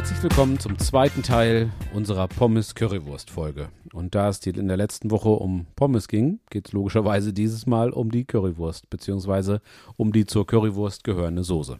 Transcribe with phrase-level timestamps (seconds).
[0.00, 3.68] Herzlich willkommen zum zweiten Teil unserer Pommes-Currywurst-Folge.
[3.92, 7.90] Und da es in der letzten Woche um Pommes ging, geht es logischerweise dieses Mal
[7.90, 9.60] um die Currywurst, beziehungsweise
[9.98, 11.78] um die zur Currywurst gehörende Soße.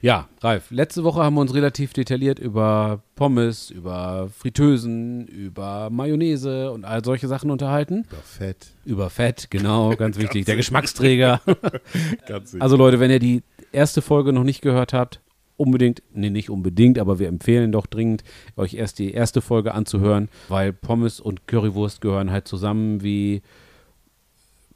[0.00, 6.72] Ja, Ralf, letzte Woche haben wir uns relativ detailliert über Pommes, über Fritteusen, über Mayonnaise
[6.72, 8.06] und all solche Sachen unterhalten.
[8.10, 8.66] Über Fett.
[8.84, 10.46] Über Fett, genau, ganz wichtig.
[10.46, 11.42] Der Geschmacksträger.
[12.26, 12.56] Ganz.
[12.58, 15.20] Also Leute, wenn ihr die erste Folge noch nicht gehört habt,
[15.62, 18.22] unbedingt, nee, nicht unbedingt, aber wir empfehlen doch dringend,
[18.56, 23.42] euch erst die erste Folge anzuhören, weil Pommes und Currywurst gehören halt zusammen wie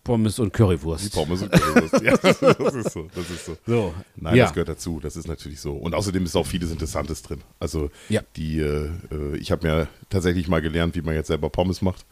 [0.04, 1.12] Pommes und Currywurst.
[1.14, 2.00] Pommes und Currywurst.
[2.04, 2.40] ja, das
[2.76, 3.08] ist so.
[3.12, 3.56] Das ist so.
[3.66, 4.44] So, Nein, ja.
[4.44, 5.00] das gehört dazu.
[5.00, 5.72] Das ist natürlich so.
[5.72, 7.40] Und außerdem ist auch vieles Interessantes drin.
[7.58, 8.20] Also Ja.
[8.36, 12.06] die, äh, äh, ich habe mir tatsächlich mal gelernt, wie man jetzt selber Pommes macht.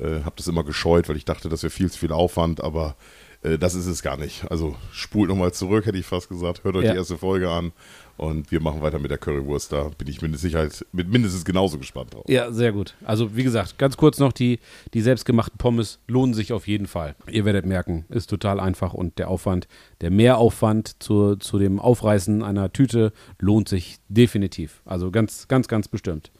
[0.00, 2.94] Äh, habe das immer gescheut, weil ich dachte, das wäre viel zu viel Aufwand, aber
[3.42, 4.48] äh, das ist es gar nicht.
[4.48, 6.62] Also spult nochmal zurück, hätte ich fast gesagt.
[6.62, 6.92] Hört euch Ja.
[6.92, 7.72] die erste Folge an
[8.16, 9.72] und wir machen weiter mit der Currywurst.
[9.72, 12.24] Da bin ich mit Sicherheit mit mindestens genauso gespannt drauf.
[12.28, 12.94] Ja, sehr gut.
[13.04, 14.58] Also wie gesagt, ganz kurz noch, die,
[14.94, 17.14] die selbstgemachten Pommes lohnen sich auf jeden Fall.
[17.30, 19.68] Ihr werdet merken, ist total einfach und der Aufwand,
[20.00, 24.82] der Mehraufwand zu, zu dem Aufreißen einer Tüte lohnt sich definitiv.
[24.84, 26.30] Also ganz, ganz, ganz bestimmt.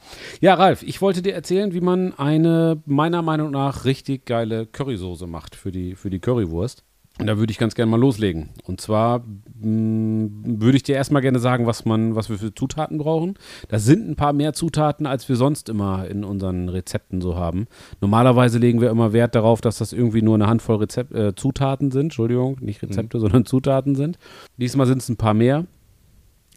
[0.40, 5.26] Ja, Ralf, ich wollte dir erzählen, wie man eine meiner Meinung nach richtig geile Currysoße
[5.26, 6.84] macht für die, für die Currywurst.
[7.18, 8.50] Und da würde ich ganz gerne mal loslegen.
[8.64, 9.22] Und zwar
[9.62, 13.34] würde ich dir erstmal gerne sagen, was man, was wir für Zutaten brauchen.
[13.68, 17.66] Das sind ein paar mehr Zutaten, als wir sonst immer in unseren Rezepten so haben.
[18.00, 21.90] Normalerweise legen wir immer Wert darauf, dass das irgendwie nur eine Handvoll Rezep äh, Zutaten
[21.90, 22.02] sind.
[22.02, 24.18] Entschuldigung, nicht Rezepte, sondern Zutaten sind.
[24.56, 25.66] Diesmal sind es ein paar mehr.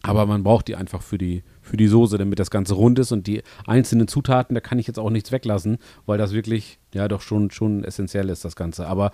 [0.05, 3.11] Aber man braucht die einfach für die, für die Soße, damit das Ganze rund ist.
[3.11, 7.07] Und die einzelnen Zutaten, da kann ich jetzt auch nichts weglassen, weil das wirklich, ja,
[7.07, 8.85] doch schon, schon essentiell ist, das Ganze.
[8.85, 9.09] Aber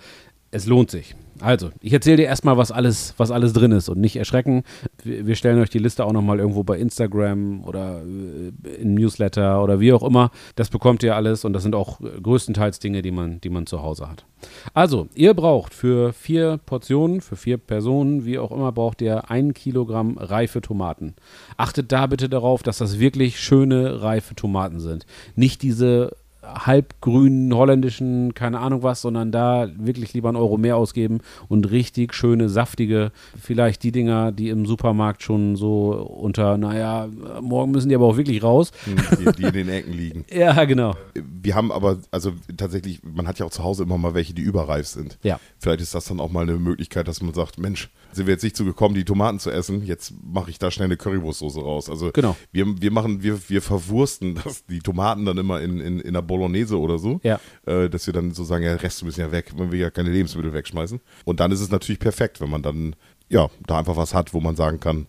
[0.52, 1.16] es lohnt sich.
[1.40, 4.62] Also, ich erzähle dir erstmal, was alles, was alles drin ist und nicht erschrecken.
[5.02, 9.80] Wir, stellen euch die Liste auch nochmal irgendwo bei Instagram oder äh, im Newsletter oder
[9.80, 10.30] wie auch immer.
[10.54, 13.66] Das bekommt ihr alles und das sind auch äh, größtenteils Dinge, die man, die man
[13.66, 14.24] zu Hause hat.
[14.72, 19.54] Also, ihr braucht für vier Portionen, für vier Personen, wie auch immer, braucht ihr ein
[19.54, 21.14] Kilogramm reife Tomaten.
[21.56, 25.06] Achtet da bitte darauf, dass das wirklich schöne, reife Tomaten sind.
[25.34, 26.12] Nicht diese
[26.42, 32.14] halbgrünen holländischen, keine Ahnung was, sondern da wirklich lieber einen Euro mehr ausgeben und richtig
[32.14, 37.08] schöne, saftige, vielleicht die Dinger, die im Supermarkt schon so unter, naja,
[37.40, 38.72] morgen müssen die aber auch wirklich raus.
[38.86, 40.24] Die, die in den Ecken liegen.
[40.32, 40.94] Ja, genau.
[41.14, 44.42] Wir haben aber, also tatsächlich, man hat ja auch zu Hause immer mal welche, die
[44.42, 45.18] überreif sind.
[45.22, 45.38] Ja.
[45.58, 48.42] Vielleicht ist das dann auch mal eine Möglichkeit, dass man sagt, Mensch, sind wir jetzt
[48.42, 51.88] nicht zugekommen, die Tomaten zu essen, jetzt mache ich da schnell eine Currywurstsoße raus.
[51.90, 52.36] Also Genau.
[52.50, 56.22] wir, wir machen, wir, wir verwursten das, die Tomaten dann immer in, in, in der
[56.32, 57.20] Bolognese oder so.
[57.22, 57.38] Ja.
[57.66, 60.10] Äh, dass wir dann so sagen, ja, Reste müssen ja weg, wenn wir ja keine
[60.10, 61.00] Lebensmittel wegschmeißen.
[61.24, 62.96] Und dann ist es natürlich perfekt, wenn man dann,
[63.28, 65.06] ja, da einfach was hat, wo man sagen kann,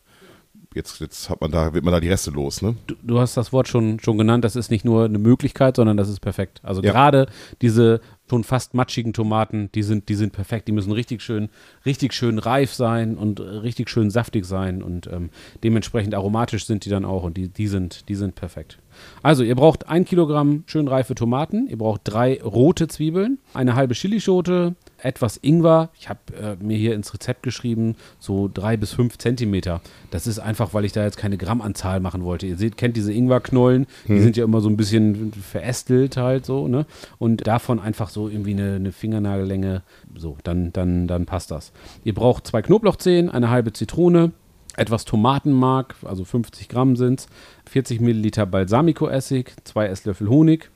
[0.76, 2.76] jetzt, jetzt hat man da, wird man da die Reste los, ne?
[2.88, 5.98] Du, du hast das Wort schon, schon genannt, das ist nicht nur eine Möglichkeit, sondern
[5.98, 6.62] das ist perfekt.
[6.64, 6.92] Also Ja.
[6.92, 7.28] gerade
[7.62, 10.68] diese schon fast matschigen Tomaten, die sind, die sind perfekt.
[10.68, 11.50] Die müssen richtig schön,
[11.86, 15.30] richtig schön reif sein und richtig schön saftig sein und ähm,
[15.64, 18.80] dementsprechend aromatisch sind die dann auch und die, die, sind, die sind perfekt.
[19.22, 23.94] Also ihr braucht ein Kilogramm schön reife Tomaten, ihr braucht drei rote Zwiebeln, eine halbe
[23.94, 25.90] Chilischote, etwas Ingwer.
[26.00, 29.82] Ich habe äh, mir hier ins Rezept geschrieben, so drei bis fünf Zentimeter.
[30.12, 32.48] Das ist einfach, weil ich da jetzt keine Grammanzahl machen wollte.
[32.48, 36.68] Ihr seht, kennt diese Ingwerknollen, die sind ja immer so ein bisschen verästelt halt so,
[36.68, 36.86] ne?
[37.20, 39.84] Und davon einfach so irgendwie eine, eine Fingernagellänge,
[40.16, 41.72] so, dann, dann, dann passt das.
[42.04, 44.32] Ihr braucht zwei Knoblauchzehen, eine halbe Zitrone,
[44.78, 47.28] etwas Tomatenmark, also 50 Gramm sind es,
[47.70, 50.70] 40 Milliliter Balsamico-Essig, zwei Esslöffel Honig,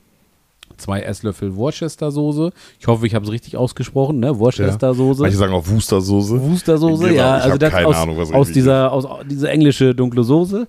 [0.78, 2.52] zwei Esslöffel Worcestersoße.
[2.80, 4.38] Ich hoffe, ich habe es richtig ausgesprochen, ne?
[4.40, 5.22] Worcestersoße.
[5.22, 6.42] Manche sagen auch Wustersoße.
[6.42, 10.24] Wustersoße, Genau, ja, also das keine aus, Ahnung, was aus dieser aus dieser englische dunkle
[10.24, 10.68] Soße.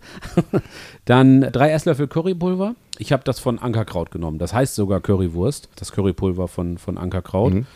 [1.04, 2.74] Dann drei Esslöffel Currypulver.
[2.98, 4.38] Ich habe das von Ankerkraut genommen.
[4.38, 7.54] Das heißt sogar Currywurst, das Currypulver von, von Ankerkraut.
[7.54, 7.66] Mhm.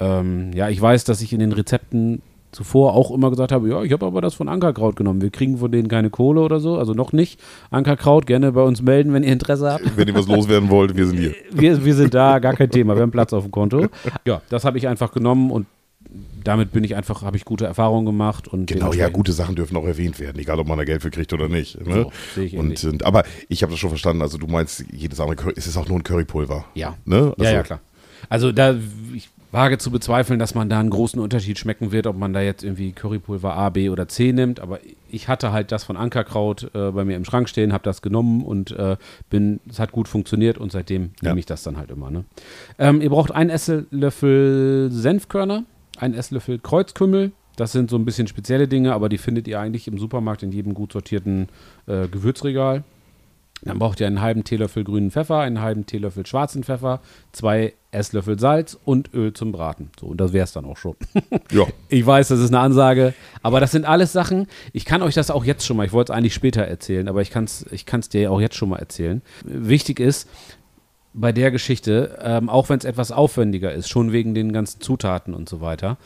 [0.00, 2.22] Ähm, ja, ich weiß, dass ich in den Rezepten
[2.52, 5.20] zuvor auch immer gesagt habe, ja, ich habe aber das von Ankerkraut genommen.
[5.20, 7.40] Wir kriegen von denen keine Kohle oder so, also noch nicht.
[7.70, 9.96] Ankerkraut, gerne bei uns melden, wenn ihr Interesse habt.
[9.96, 11.34] Wenn ihr was loswerden wollt, wir sind hier.
[11.50, 12.94] Wir, wir sind da, gar kein Thema.
[12.94, 13.86] Wir haben Platz auf dem Konto.
[14.24, 15.66] Ja, das habe ich einfach genommen und
[16.44, 18.48] damit bin ich einfach, habe ich gute Erfahrungen gemacht.
[18.48, 21.10] Und Genau, ja, gute Sachen dürfen auch erwähnt werden, egal ob man da Geld für
[21.10, 21.84] kriegt oder nicht.
[21.86, 22.04] Ne?
[22.04, 25.20] So, sehe ich und, und, aber ich habe das schon verstanden, also du meinst, jedes
[25.20, 26.64] andere Curry, es ist auch nur ein Currypulver.
[26.74, 26.96] Ja.
[27.04, 27.34] Ne?
[27.36, 27.80] Also, ja, ja, klar.
[28.28, 28.74] Also da,
[29.14, 32.40] ich wage zu bezweifeln, dass man da einen großen Unterschied schmecken wird, ob man da
[32.40, 34.60] jetzt irgendwie Currypulver A, B oder C nimmt.
[34.60, 34.78] Aber
[35.10, 38.42] ich hatte halt das von Ankerkraut äh, bei mir im Schrank stehen, habe das genommen
[38.44, 38.96] und äh,
[39.30, 41.30] bin, es hat gut funktioniert und seitdem Ja.
[41.30, 42.10] nehme ich das dann halt immer.
[42.10, 42.24] Ne?
[42.78, 45.64] Ähm, ihr braucht einen Esslöffel Senfkörner,
[45.98, 49.88] einen Esslöffel Kreuzkümmel, Das sind so ein bisschen spezielle Dinge, aber die findet ihr eigentlich
[49.88, 51.48] im Supermarkt in jedem gut sortierten
[51.86, 52.84] äh, Gewürzregal.
[53.62, 57.00] Dann braucht ihr einen halben Teelöffel grünen Pfeffer, einen halben Teelöffel schwarzen Pfeffer,
[57.32, 59.90] zwei Esslöffel Salz und Öl zum Braten.
[59.98, 60.96] So, und das wäre es dann auch schon.
[61.50, 61.66] Ja.
[61.88, 64.48] Ich weiß, das ist eine Ansage, aber das sind alles Sachen.
[64.72, 67.22] Ich kann euch das auch jetzt schon mal, ich wollte es eigentlich später erzählen, aber
[67.22, 69.22] ich kann es ich kann's dir auch jetzt schon mal erzählen.
[69.44, 70.28] Wichtig ist,
[71.14, 75.34] bei der Geschichte, ähm, auch wenn es etwas aufwendiger ist, schon wegen den ganzen Zutaten
[75.34, 75.96] und so weiter,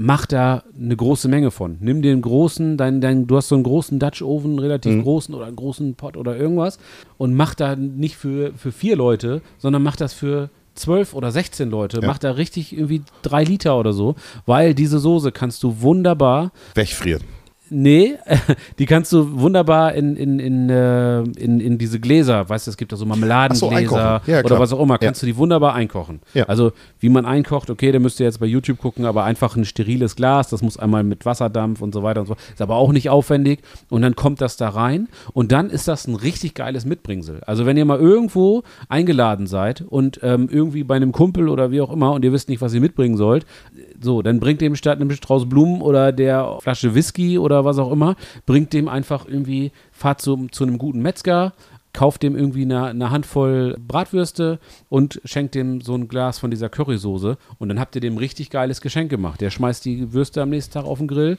[0.00, 1.76] mach da eine große Menge von.
[1.80, 5.02] Nimm den großen, dein, dein, du hast so einen großen Dutch Oven, relativ Mhm.
[5.02, 6.78] großen oder einen großen Pot oder irgendwas
[7.18, 11.68] und mach da nicht für, für vier Leute, sondern mach das für zwölf oder 16
[11.70, 12.00] Leute.
[12.00, 12.06] Ja.
[12.06, 14.14] Mach da richtig irgendwie drei Liter oder so,
[14.46, 17.22] weil diese Soße kannst du wunderbar Wegfrieren.
[17.70, 18.16] Nee,
[18.78, 22.76] die kannst du wunderbar in, in, in, äh, in, in diese Gläser, weißt du, es
[22.76, 24.20] gibt da so Marmeladengläser einkochen.
[24.26, 24.98] Ja, oder was auch immer, Ja.
[24.98, 26.20] kannst du die wunderbar einkochen.
[26.34, 26.44] Ja.
[26.46, 29.64] Also wie man einkocht, okay, da müsst ihr jetzt bei YouTube gucken, aber einfach ein
[29.64, 32.92] steriles Glas, das muss einmal mit Wasserdampf und so weiter und so, ist aber auch
[32.92, 36.84] nicht aufwendig und dann kommt das da rein und dann ist das ein richtig geiles
[36.84, 37.40] Mitbringsel.
[37.46, 41.80] Also wenn ihr mal irgendwo eingeladen seid und ähm, irgendwie bei einem Kumpel oder wie
[41.80, 43.46] auch immer und ihr wisst nicht, was ihr mitbringen sollt,
[44.00, 47.92] so, dann bringt dem statt einem Strauß Blumen oder der Flasche Whisky oder was auch
[47.92, 48.16] immer,
[48.46, 51.52] bringt dem einfach irgendwie, fahrt zu, zu einem guten Metzger,
[51.92, 54.58] kauft dem irgendwie eine, eine Handvoll Bratwürste
[54.88, 58.50] und schenkt dem so ein Glas von dieser Currysoße und dann habt ihr dem richtig
[58.50, 59.40] geiles Geschenk gemacht.
[59.40, 61.38] Der schmeißt die Würste am nächsten Tag auf den Grill,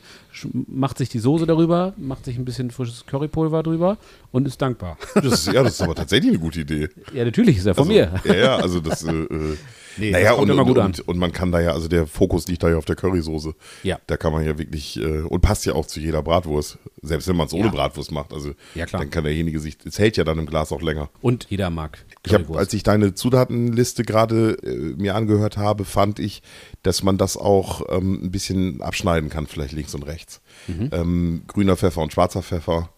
[0.67, 3.97] macht sich die Soße darüber, macht sich ein bisschen frisches Currypulver drüber
[4.31, 4.97] und ist dankbar.
[5.15, 6.89] Das ist, ja, das ist aber tatsächlich eine gute Idee.
[7.13, 8.21] ja, natürlich ist er von also, mir.
[8.25, 9.57] Ja, ja, also das, äh, äh,
[9.97, 12.69] Nee, naja, und, und, und, und man kann da ja, also der Fokus liegt da
[12.69, 13.53] ja auf der Currysoße.
[13.83, 13.99] Ja.
[14.07, 16.77] Da kann man ja wirklich, äh, und passt ja auch zu jeder Bratwurst.
[17.01, 17.71] Selbst wenn man es ohne Ja.
[17.71, 18.33] Bratwurst macht.
[18.33, 19.01] Also Ja, klar.
[19.01, 21.09] dann kann derjenige sich, es hält ja dann im Glas auch länger.
[21.21, 22.59] Und jeder mag Ich Currywurst.
[22.59, 26.41] als ich deine Zutatenliste gerade äh, mir angehört habe, fand ich,
[26.83, 30.41] dass man das auch ähm, ein bisschen abschneiden kann, vielleicht links und rechts.
[30.67, 30.89] Mhm.
[30.91, 32.89] Ähm, grüner Pfeffer und schwarzer Pfeffer.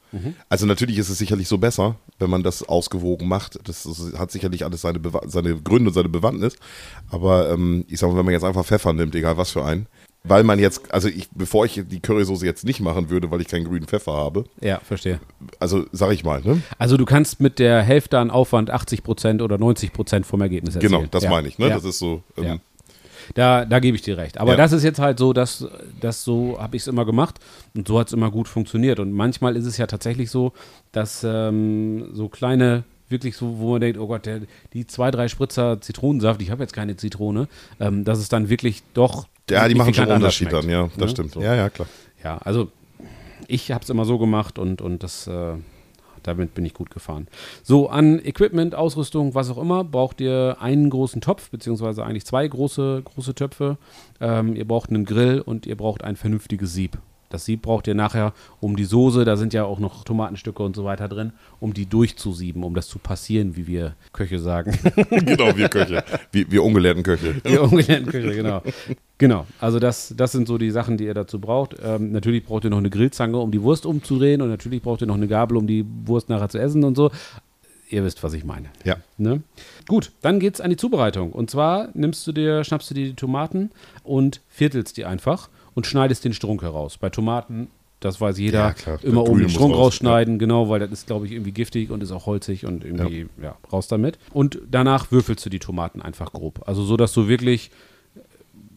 [0.50, 3.60] Also natürlich ist es sicherlich so besser, wenn man das ausgewogen macht.
[3.68, 3.88] Das,
[4.18, 6.56] hat sicherlich alles seine, Bewa- seine Gründe und seine Bewandtnis.
[7.10, 9.88] Aber ähm, ich sag mal, wenn man jetzt einfach Pfeffer nimmt, egal was für einen,
[10.24, 13.48] weil man jetzt, also ich, bevor ich die Currysoße jetzt nicht machen würde, weil ich
[13.48, 15.20] keinen grünen Pfeffer habe, ja, verstehe.
[15.60, 16.62] also sag ich mal, ne?
[16.78, 20.94] Also du kannst mit der Hälfte an Aufwand 80% oder 90% vom Ergebnis erzielen.
[20.94, 21.30] Genau, das ja.
[21.30, 21.68] meine ich, ne?
[21.68, 21.76] Ja.
[21.76, 22.24] Das ist so.
[22.38, 22.58] Ähm, Ja.
[23.36, 24.38] Da, da gebe ich dir recht.
[24.40, 24.58] Aber Ja.
[24.58, 25.66] das ist jetzt halt so, dass,
[26.00, 27.40] dass so habe ich es immer gemacht
[27.76, 29.00] und so hat es immer gut funktioniert.
[29.00, 30.54] Und manchmal ist es ja tatsächlich so,
[30.92, 34.42] dass ähm, so kleine, wirklich so, wo man denkt, oh Gott, der,
[34.74, 37.48] die zwei, drei Spritzer Zitronensaft, ich habe jetzt keine Zitrone,
[37.80, 39.28] ähm, dass es dann wirklich doch.
[39.50, 41.10] Ja, die machen schon anders Unterschied dann, ja, das Ne?
[41.10, 41.32] stimmt.
[41.34, 41.42] So.
[41.42, 41.88] Ja, ja, klar.
[42.24, 42.70] Ja, also
[43.48, 45.54] ich habe es immer so gemacht und, und das, äh,
[46.24, 47.28] damit bin ich gut gefahren.
[47.64, 52.48] So, an Equipment, Ausrüstung, was auch immer, braucht ihr einen großen Topf, beziehungsweise eigentlich zwei
[52.48, 53.78] große, große Töpfe.
[54.20, 56.98] Ähm, ihr braucht einen Grill und ihr braucht ein vernünftiges Sieb.
[57.34, 60.76] Das Sieb braucht ihr nachher, um die Soße, da sind ja auch noch Tomatenstücke und
[60.76, 64.78] so weiter drin, um die durchzusieben, um das zu passieren, wie wir Köche sagen.
[65.10, 66.04] genau, wir Köche.
[66.32, 67.42] Wir, wir ungelehrten Köche.
[67.44, 68.62] Die ungelernten Küche, genau.
[69.18, 71.76] Genau, also das, das sind so die Sachen, die ihr dazu braucht.
[71.84, 75.08] Ähm, natürlich braucht ihr noch eine Grillzange, um die Wurst umzudrehen und natürlich braucht ihr
[75.08, 77.10] noch eine Gabel, um die Wurst nachher zu essen und so.
[77.90, 78.70] Ihr wisst, was ich meine.
[78.84, 78.98] Ja.
[79.18, 79.42] Ne?
[79.88, 81.32] Gut, dann geht's an die Zubereitung.
[81.32, 83.72] Und zwar nimmst du dir, schnappst du dir die Tomaten
[84.04, 86.98] und viertelst die einfach und schneidest den Strunk heraus.
[86.98, 87.68] Bei Tomaten,
[88.00, 89.00] das weiß jeder, Ja, klar.
[89.04, 92.04] immer oben den Strunk raus, rausschneiden, genau, weil das ist, glaube ich, irgendwie giftig und
[92.04, 93.56] ist auch holzig und irgendwie, ja.
[93.72, 94.20] raus damit.
[94.34, 96.64] Und danach würfelst du die Tomaten einfach grob.
[96.68, 97.72] Also so, dass du wirklich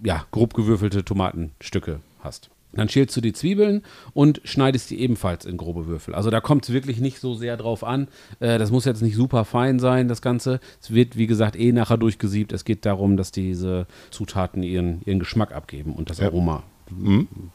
[0.05, 2.51] ja, grob gewürfelte Tomatenstücke hast.
[2.73, 6.15] Dann schälst du die Zwiebeln und schneidest die ebenfalls in grobe Würfel.
[6.15, 8.09] Also da kommt es wirklich nicht so sehr drauf an.
[8.39, 10.61] Äh, das muss jetzt nicht super fein sein, das Ganze.
[10.83, 12.53] Es wird, wie gesagt, eh nachher durchgesiebt.
[12.53, 16.27] Es geht darum, dass diese Zutaten ihren, ihren Geschmack abgeben und das Ja.
[16.27, 16.65] Aroma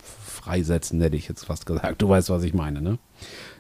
[0.02, 2.02] freisetzen, hätte ich jetzt fast gesagt.
[2.02, 2.98] Du weißt, was ich meine, ne?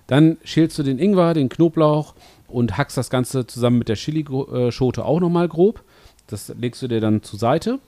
[0.07, 2.15] Dann schälst du den Ingwer, den Knoblauch
[2.47, 5.83] und hackst das Ganze zusammen mit der Chilischote auch nochmal grob.
[6.27, 7.79] Das legst du dir dann zur Seite.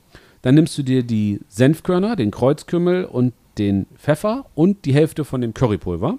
[0.41, 5.41] Dann nimmst du dir die Senfkörner, den Kreuzkümmel und den Pfeffer und die Hälfte von
[5.41, 6.17] dem Currypulver.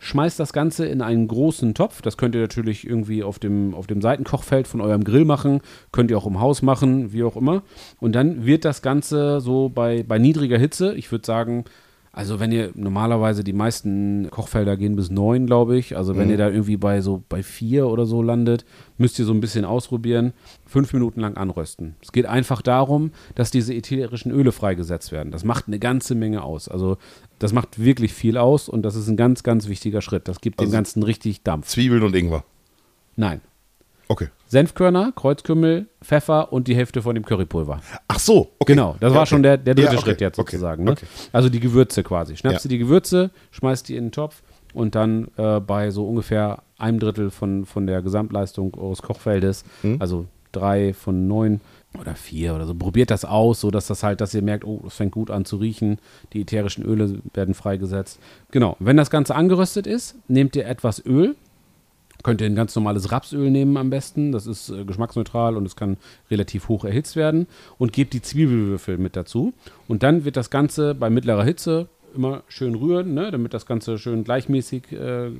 [0.00, 2.02] Schmeißt das Ganze in einen großen Topf.
[2.02, 5.60] Das könnt ihr natürlich irgendwie auf dem, auf dem Seitenkochfeld von eurem Grill machen.
[5.92, 7.62] Könnt ihr auch im Haus machen, wie auch immer.
[8.00, 11.64] Und dann wird das Ganze so bei, bei niedriger Hitze, ich würde sagen,
[12.10, 15.96] also wenn ihr normalerweise die meisten Kochfelder gehen bis neun, glaube ich.
[15.96, 16.30] Also wenn Mhm.
[16.32, 18.64] ihr da irgendwie bei so bei vier oder so landet,
[18.96, 20.32] müsst ihr so ein bisschen ausprobieren.
[20.68, 21.96] Fünf Minuten lang anrösten.
[22.02, 25.32] Es geht einfach darum, dass diese ätherischen Öle freigesetzt werden.
[25.32, 26.68] Das macht eine ganze Menge aus.
[26.68, 26.98] Also
[27.38, 30.28] das macht wirklich viel aus und das ist ein ganz, ganz wichtiger Schritt.
[30.28, 31.68] Das gibt dem Also- Ganzen richtig Dampf.
[31.68, 32.44] Zwiebeln und Ingwer.
[33.16, 33.40] Nein.
[34.10, 34.28] Okay.
[34.46, 37.80] Senfkörner, Kreuzkümmel, Pfeffer und die Hälfte von dem Currypulver.
[38.06, 38.72] Ach so, okay.
[38.74, 39.28] Genau, das Ja, war okay.
[39.30, 40.84] schon der, der dritte Ja, okay, Schritt jetzt okay, sozusagen.
[40.84, 40.92] Ne?
[40.92, 41.06] okay.
[41.32, 42.36] Also die Gewürze quasi.
[42.36, 42.62] Schnappst Ja.
[42.62, 46.98] du die Gewürze, schmeißt die in den Topf und dann äh, bei so ungefähr einem
[47.00, 49.96] Drittel von, von der Gesamtleistung eures Kochfeldes, Hm?
[50.00, 50.26] also
[50.58, 51.60] drei von neun
[51.98, 54.82] oder vier oder so, probiert das aus, so dass das halt, dass ihr merkt, oh,
[54.86, 55.98] es fängt gut an zu riechen,
[56.32, 58.20] die ätherischen Öle werden freigesetzt.
[58.50, 61.34] Genau, wenn das Ganze angeröstet ist, nehmt ihr etwas Öl,
[62.24, 64.32] Könnt ihr ein ganz normales Rapsöl nehmen am besten.
[64.32, 65.98] Das ist äh, geschmacksneutral und es kann
[66.30, 67.46] relativ hoch erhitzt werden.
[67.78, 69.52] Und gebt die Zwiebelwürfel mit dazu.
[69.86, 71.88] Und dann wird das Ganze bei mittlerer Hitze
[72.18, 75.30] immer schön rühren, ne, damit das Ganze schön gleichmäßig äh,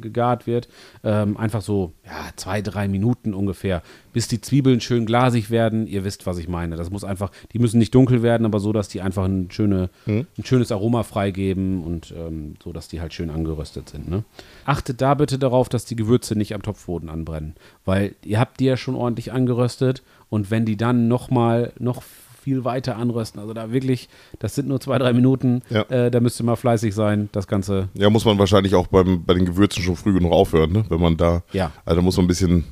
[0.00, 0.68] gegart wird.
[1.02, 3.82] Ähm, einfach so ja, zwei, drei Minuten ungefähr,
[4.12, 5.86] bis die Zwiebeln schön glasig werden.
[5.86, 6.76] Ihr wisst, was ich meine.
[6.76, 9.90] Das muss einfach, die müssen nicht dunkel werden, aber so, dass die einfach ein, schöne,
[10.06, 14.08] ein schönes Aroma freigeben und ähm, so, dass die halt schön angeröstet sind.
[14.08, 14.24] Ne?
[14.64, 17.54] Achtet da bitte darauf, dass die Gewürze nicht am Topfboden anbrennen,
[17.84, 22.02] weil ihr habt die ja schon ordentlich angeröstet und wenn die dann noch mal noch
[22.48, 25.82] viel weiter anrösten, also da wirklich, das sind nur zwei, drei Minuten, Ja.
[25.82, 29.22] äh, da müsst ihr mal fleißig sein, das Ganze Ja, muss man wahrscheinlich auch beim,
[29.26, 30.84] bei den Gewürzen schon früh genug aufhören, ne?
[30.88, 31.72] wenn man da, Ja.
[31.84, 32.64] also da muss man ein bisschen,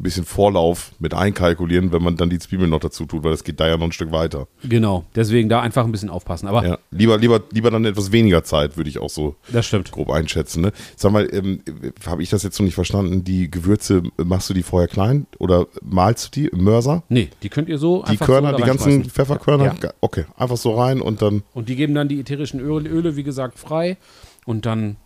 [0.00, 3.44] ein bisschen Vorlauf mit einkalkulieren, wenn man dann die Zwiebeln noch dazu tut, weil das
[3.44, 4.48] geht da ja noch ein Stück weiter.
[4.64, 6.48] Genau, deswegen da einfach ein bisschen aufpassen.
[6.48, 9.92] Aber Ja, lieber, lieber, lieber dann etwas weniger Zeit, würde ich auch so das stimmt.
[9.92, 10.62] grob einschätzen.
[10.62, 10.72] Ne?
[10.96, 11.60] Sag mal, ähm,
[12.06, 13.24] habe ich das jetzt noch nicht verstanden?
[13.24, 17.02] Die Gewürze, machst du die vorher klein oder malst du die im Mörser?
[17.10, 19.04] Nee, die könnt ihr so Die einfach Körner, so die ganzen.
[19.04, 19.64] Pfefferkörner?
[19.66, 19.72] Ja.
[19.74, 21.42] Ge- Okay, einfach so rein und dann.
[21.52, 23.98] Und die geben dann die ätherischen Öle, Öle, wie gesagt, frei
[24.46, 24.96] und dann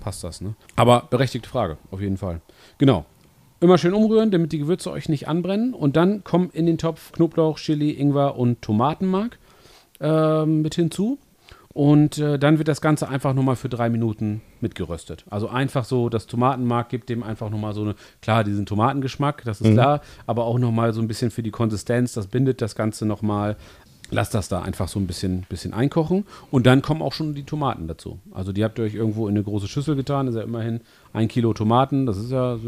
[0.00, 0.40] passt das.
[0.40, 0.54] Ne?
[0.76, 2.40] Aber berechtigte Frage, auf jeden Fall.
[2.78, 3.04] Genau.
[3.60, 5.74] Immer schön umrühren, damit die Gewürze euch nicht anbrennen.
[5.74, 9.38] Und dann kommen in den Topf Knoblauch, Chili, Ingwer und Tomatenmark
[10.00, 11.18] ähm, mit hinzu.
[11.74, 15.24] Und äh, dann wird das Ganze einfach nochmal für drei Minuten mitgeröstet.
[15.30, 19.60] Also einfach so, das Tomatenmark gibt dem einfach nochmal so eine, klar, diesen Tomatengeschmack, das
[19.60, 23.06] ist klar, aber auch nochmal so ein bisschen für die Konsistenz, das bindet das Ganze
[23.06, 23.56] nochmal.
[24.10, 26.24] Lasst das da einfach so ein bisschen, bisschen einkochen.
[26.50, 28.18] Und dann kommen auch schon die Tomaten dazu.
[28.32, 30.80] Also die habt ihr euch irgendwo in eine große Schüssel getan, das ist ja immerhin
[31.12, 32.60] ein Kilo Tomaten, das ist ja, ne,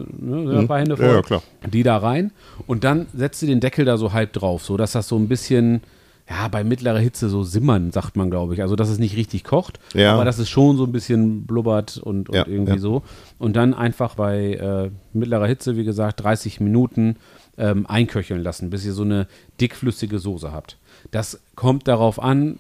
[0.45, 1.07] sind ja ein paar Hände voll.
[1.07, 1.43] Ja, ja, klar.
[1.73, 2.33] Die da rein.
[2.67, 5.29] Und dann setzt ihr den Deckel da so halb drauf, so dass das so ein
[5.29, 5.81] bisschen,
[6.29, 8.63] ja, bei mittlerer Hitze so simmern, sagt man, glaube ich.
[8.63, 10.13] Also, dass es nicht richtig kocht, Ja.
[10.15, 12.79] aber dass es schon so ein bisschen blubbert und, und Ja, irgendwie ja.
[12.79, 13.03] so.
[13.39, 17.17] Und dann einfach bei äh, mittlerer Hitze, wie gesagt, 30 Minuten
[17.59, 19.27] ähm, einköcheln lassen, bis ihr so eine
[19.61, 20.77] dickflüssige Soße habt.
[21.11, 22.59] Das kommt darauf an,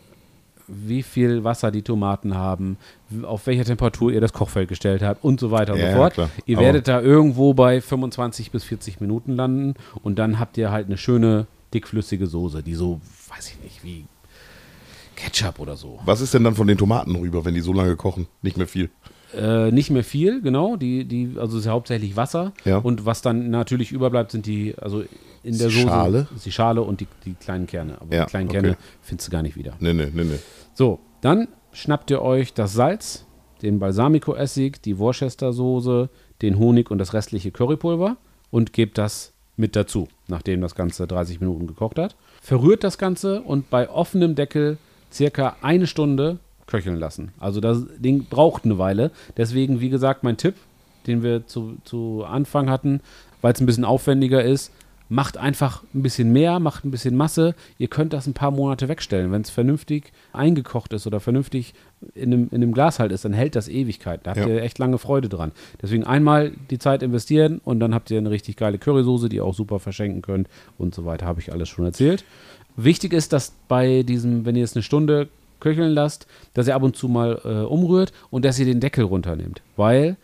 [0.66, 2.76] wie viel Wasser die Tomaten haben,
[3.22, 6.14] auf welcher Temperatur ihr das Kochfeld gestellt habt und so weiter und Ja, so fort.
[6.14, 6.30] klar.
[6.46, 10.70] Ihr Aber- werdet da irgendwo bei 25 bis 40 Minuten landen und dann habt ihr
[10.70, 13.00] halt eine schöne dickflüssige Soße, die so,
[13.34, 14.04] weiß ich nicht, wie
[15.16, 15.98] Ketchup oder so.
[16.04, 18.26] Was ist denn dann von den Tomaten rüber, wenn die so lange kochen?
[18.42, 18.90] Nicht mehr viel.
[19.36, 20.76] Äh, nicht mehr viel, genau.
[20.76, 22.52] Die, die, also es ist ja hauptsächlich Wasser.
[22.64, 22.78] Ja.
[22.78, 25.04] Und was dann natürlich überbleibt, sind die, also
[25.42, 26.26] in der Die Soße Schale?
[26.34, 27.96] ist die Schale und die, die kleinen Kerne.
[28.00, 28.60] Aber Ja, die kleinen okay.
[28.60, 29.74] Kerne findest du gar nicht wieder.
[29.80, 30.38] Nee, nee, nee, nee.
[30.74, 33.24] So, dann schnappt ihr euch das Salz,
[33.62, 36.08] den Balsamico-Essig, die Worcester-Soße,
[36.42, 38.16] den Honig und das restliche Currypulver
[38.50, 42.16] und gebt das mit dazu, nachdem das Ganze 30 Minuten gekocht hat.
[42.40, 44.78] Verrührt das Ganze und bei offenem Deckel
[45.12, 47.32] circa eine Stunde köcheln lassen.
[47.38, 49.10] Also das Ding braucht eine Weile.
[49.36, 50.54] Deswegen, wie gesagt, mein Tipp,
[51.06, 53.00] den wir zu, zu Anfang hatten,
[53.42, 54.72] weil es ein bisschen aufwendiger ist,
[55.12, 57.54] macht einfach ein bisschen mehr, macht ein bisschen Masse.
[57.78, 59.32] Ihr könnt das ein paar Monate wegstellen.
[59.32, 61.74] Wenn es vernünftig eingekocht ist oder vernünftig
[62.14, 64.20] in einem, in einem Glas halt ist, dann hält das Ewigkeit.
[64.22, 64.46] Da habt Ja.
[64.46, 65.50] ihr echt lange Freude dran.
[65.82, 69.44] Deswegen einmal die Zeit investieren und dann habt ihr eine richtig geile Currysoße, die ihr
[69.44, 70.48] auch super verschenken könnt
[70.78, 71.26] und so weiter.
[71.26, 72.24] Habe ich alles schon erzählt.
[72.76, 76.84] Wichtig ist, dass bei diesem, wenn ihr es eine Stunde köcheln lasst, dass ihr ab
[76.84, 79.60] und zu mal äh, umrührt und dass ihr den Deckel runternehmt.
[79.76, 80.16] Weil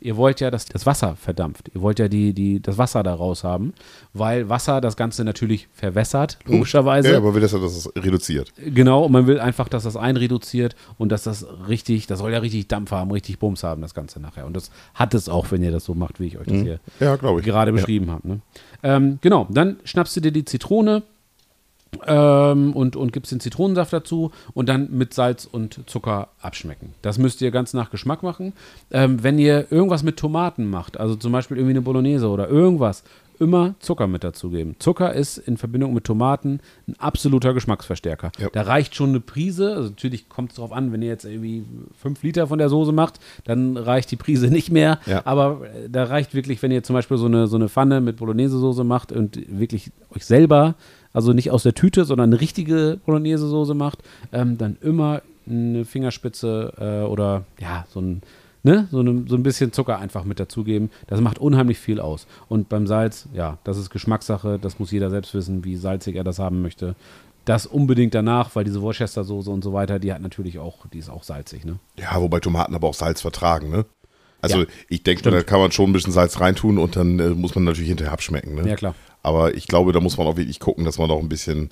[0.00, 1.70] ihr wollt ja, dass das Wasser verdampft.
[1.74, 3.74] Ihr wollt ja die, die, das Wasser da raus haben,
[4.12, 7.12] weil Wasser das Ganze natürlich verwässert, logischerweise.
[7.12, 8.52] Ja, aber will das ja, dass es reduziert.
[8.56, 12.38] Genau, und man will einfach, dass das einreduziert und dass das richtig, das soll ja
[12.38, 14.46] richtig Dampf haben, richtig Bums haben, das Ganze nachher.
[14.46, 16.80] Und das hat es auch, wenn ihr das so macht, wie ich euch das hier
[16.98, 18.26] Ja, gerade beschrieben habe.
[18.26, 18.40] Ne?
[18.82, 21.02] Ähm, genau, dann schnappst du dir die Zitrone
[22.06, 26.94] ähm, und, und gibst den Zitronensaft dazu und dann mit Salz und Zucker abschmecken.
[27.02, 28.52] Das müsst ihr ganz nach Geschmack machen.
[28.90, 33.02] Ähm, wenn ihr irgendwas mit Tomaten macht, also zum Beispiel irgendwie eine Bolognese oder irgendwas,
[33.40, 34.76] immer Zucker mit dazugeben.
[34.78, 38.32] Zucker ist in Verbindung mit Tomaten ein absoluter Geschmacksverstärker.
[38.38, 38.48] Ja.
[38.52, 41.64] Da reicht schon eine Prise, also natürlich kommt es darauf an, wenn ihr jetzt irgendwie
[41.98, 45.00] fünf Liter von der Soße macht, dann reicht die Prise nicht mehr.
[45.06, 45.22] Ja.
[45.24, 48.18] Aber äh, da reicht wirklich, wenn ihr zum Beispiel so eine, so eine Pfanne mit
[48.18, 50.74] Bolognese-Soße macht und wirklich euch selber,
[51.12, 53.98] also nicht aus der Tüte, sondern eine richtige Bolognese-Soße macht,
[54.32, 58.22] ähm, dann immer eine Fingerspitze äh, oder ja, so ein
[58.62, 60.90] ne, so, ne, so ein bisschen Zucker einfach mit dazugeben.
[61.06, 62.26] Das macht unheimlich viel aus.
[62.48, 66.24] Und beim Salz, ja, das ist Geschmackssache, das muss jeder selbst wissen, wie salzig er
[66.24, 66.94] das haben möchte.
[67.44, 71.08] Das unbedingt danach, weil diese Worcester-Soße und so weiter, die hat natürlich auch, die ist
[71.08, 71.78] auch salzig, ne?
[71.98, 73.86] Ja, wobei Tomaten aber auch Salz vertragen, ne?
[74.42, 77.30] Also Ja, ich denke, da kann man schon ein bisschen Salz reintun und dann äh,
[77.30, 78.68] muss man natürlich hinterher abschmecken, ne?
[78.68, 78.94] Ja, klar.
[79.22, 81.70] Aber ich glaube, da muss man auch wirklich gucken, dass man auch ein bisschen,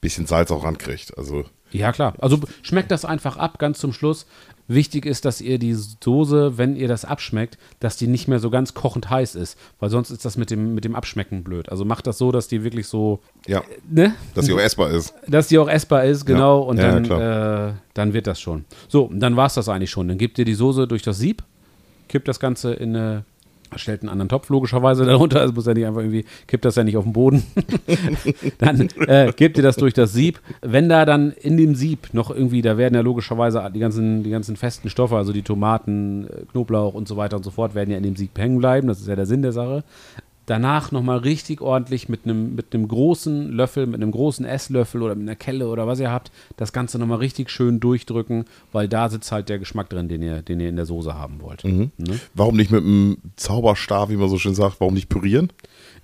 [0.00, 1.16] bisschen Salz auch rankriegt.
[1.16, 2.14] Also Ja, klar.
[2.18, 4.26] Also schmeckt das einfach ab, ganz zum Schluss.
[4.66, 8.50] Wichtig ist, dass ihr die Soße, wenn ihr das abschmeckt, dass die nicht mehr so
[8.50, 11.68] ganz kochend heiß ist, weil sonst ist das mit dem, mit dem Abschmecken blöd.
[11.70, 14.14] Also macht das so, dass die wirklich so, ja, ne?
[14.34, 15.12] dass sie auch essbar ist.
[15.26, 16.60] Dass die auch essbar ist, genau.
[16.62, 17.68] Und Ja, dann, klar.
[17.70, 18.64] äh, dann wird das schon.
[18.86, 20.06] So, dann war es das eigentlich schon.
[20.06, 21.42] Dann gebt ihr die Soße durch das Sieb,
[22.10, 23.24] kippt das Ganze in eine,
[23.76, 25.40] stellt einen anderen Topf logischerweise darunter.
[25.40, 27.44] Also muss ja nicht einfach irgendwie, kippt das ja nicht auf den Boden.
[28.58, 30.40] dann äh, gebt ihr das durch das Sieb.
[30.60, 34.30] Wenn da dann in dem Sieb noch irgendwie, da werden ja logischerweise die ganzen, die
[34.30, 37.90] ganzen festen Stoffe, also die Tomaten, äh, Knoblauch und so weiter und so fort, werden
[37.90, 38.88] ja in dem Sieb hängen bleiben.
[38.88, 39.84] Das ist ja der Sinn der Sache.
[40.50, 45.14] Danach nochmal richtig ordentlich mit einem mit einem großen Löffel, mit einem großen Esslöffel oder
[45.14, 49.08] mit einer Kelle oder was ihr habt, das Ganze nochmal richtig schön durchdrücken, weil da
[49.08, 51.62] sitzt halt der Geschmack drin, den ihr, den ihr in der Soße haben wollt.
[51.62, 51.92] Ne?
[52.34, 55.52] Warum nicht mit einem Zauberstab, wie man so schön sagt, warum nicht pürieren?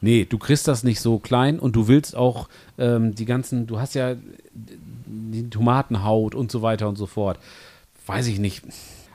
[0.01, 2.49] Nee, du kriegst das nicht so klein und du willst auch
[2.79, 4.15] ähm, die ganzen, du hast ja
[4.55, 7.41] die Tomatenhaut und so weiter und so fort.
[8.07, 8.63] Weiß ich nicht.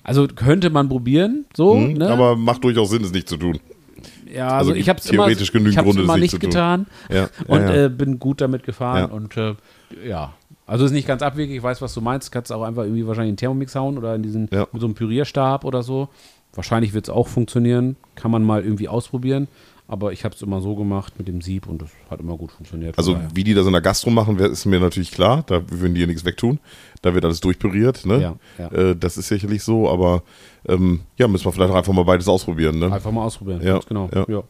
[0.03, 2.09] Also könnte man probieren, so, Hm, ne?
[2.09, 3.59] Aber macht durchaus Sinn, es nicht zu tun.
[4.33, 6.87] Ja, also also, ich habe es immer, theoretisch genügend ich hab's Gründe, immer nicht getan
[7.09, 7.85] Ja, und ja, ja.
[7.85, 9.55] Äh, bin gut damit gefahren und äh,
[10.05, 10.33] ja.
[10.67, 12.31] Also ist nicht ganz abwegig, ich weiß, was du meinst.
[12.31, 15.65] Kannst auch einfach irgendwie wahrscheinlich einen Thermomix hauen oder in diesen, mit so einem Pürierstab
[15.65, 16.07] oder so.
[16.53, 17.97] Wahrscheinlich wird es auch funktionieren.
[18.15, 19.49] Kann man mal irgendwie ausprobieren.
[19.91, 22.53] Aber ich habe es immer so gemacht mit dem Sieb und das hat immer gut
[22.53, 22.97] funktioniert.
[22.97, 23.27] Also daher.
[23.33, 25.43] wie die das in der Gastro machen, ist mir natürlich klar.
[25.45, 26.59] Da würden die ja nichts wegtun.
[27.01, 28.05] Da wird alles durchpüriert.
[28.05, 28.21] Ne?
[28.21, 28.71] Ja, ja.
[28.71, 30.23] Äh, das ist sicherlich so, aber
[30.65, 32.79] ähm, ja, müssen wir vielleicht auch einfach mal beides ausprobieren.
[32.79, 32.89] Ne?
[32.89, 33.61] Einfach mal ausprobieren.
[33.61, 34.09] Ja, Ganz genau.
[34.29, 34.43] ja.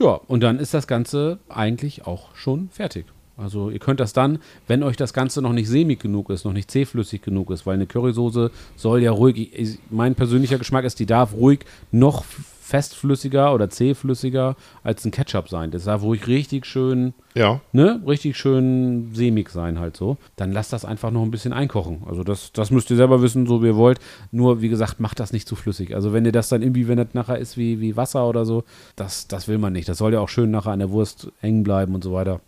[0.00, 0.20] Ja.
[0.26, 3.06] und dann ist das Ganze eigentlich auch schon fertig.
[3.36, 6.52] Also ihr könnt das dann, wenn euch das Ganze noch nicht sämig genug ist, noch
[6.52, 11.06] nicht zähflüssig genug ist, weil eine Currysoße soll ja ruhig, mein persönlicher Geschmack ist, die
[11.06, 11.60] darf ruhig
[11.92, 12.24] noch
[12.66, 15.70] festflüssiger oder zähflüssiger als ein Ketchup sein.
[15.70, 17.60] Das darf ruhig richtig schön, Ja.
[17.72, 20.16] ne, richtig schön sämig sein halt so.
[20.34, 22.02] Dann lasst das einfach noch ein bisschen einkochen.
[22.06, 24.00] Also das, das müsst ihr selber wissen, so wie ihr wollt.
[24.32, 25.94] Nur, wie gesagt, macht das nicht zu flüssig.
[25.94, 28.64] Also wenn ihr das dann irgendwie, wenn das nachher ist wie, wie Wasser oder so,
[28.96, 29.88] das, das will man nicht.
[29.88, 32.40] Das soll ja auch schön nachher an der Wurst hängen bleiben und so weiter.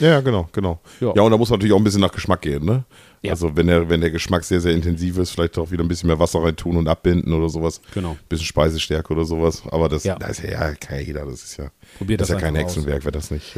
[0.00, 0.80] Ja, ja, genau, genau.
[1.00, 1.12] Ja.
[1.14, 1.22] Ja.
[1.22, 2.84] und da muss man natürlich auch ein bisschen nach Geschmack gehen, ne?
[3.22, 3.32] Ja.
[3.32, 6.06] Also wenn der, wenn der Geschmack sehr, sehr intensiv ist, vielleicht auch wieder ein bisschen
[6.08, 7.80] mehr Wasser reintun und abbinden oder sowas.
[7.94, 8.10] Genau.
[8.12, 9.62] Ein bisschen Speisestärke oder sowas.
[9.70, 10.16] Aber das, Ja.
[10.16, 12.46] das ist ja, ja, kann ja jeder, das ist ja, Probiert das das ist ja
[12.46, 12.56] kein.
[12.56, 13.56] Hexenwerk, wer das nicht.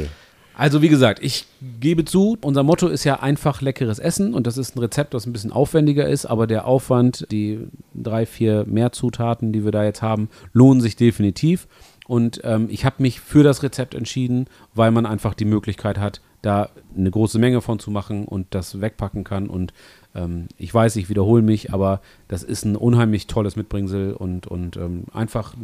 [0.55, 1.47] Also wie gesagt, ich
[1.79, 5.25] gebe zu, unser Motto ist ja einfach leckeres Essen und das ist ein Rezept, das
[5.25, 7.61] ein bisschen aufwendiger ist, aber der Aufwand, die
[7.95, 11.69] drei, vier mehr Zutaten, die wir da jetzt haben, lohnen sich definitiv.
[12.09, 16.21] Und ähm, ich habe mich für das Rezept entschieden, weil man einfach die Möglichkeit hat,
[16.43, 19.49] da eine große Menge von zu machen und das wegpacken kann.
[19.49, 19.73] Und
[20.15, 24.77] ähm, ich weiß, ich wiederhole mich, aber das ist ein unheimlich tolles Mitbringsel und, und
[24.77, 25.55] ähm, einfach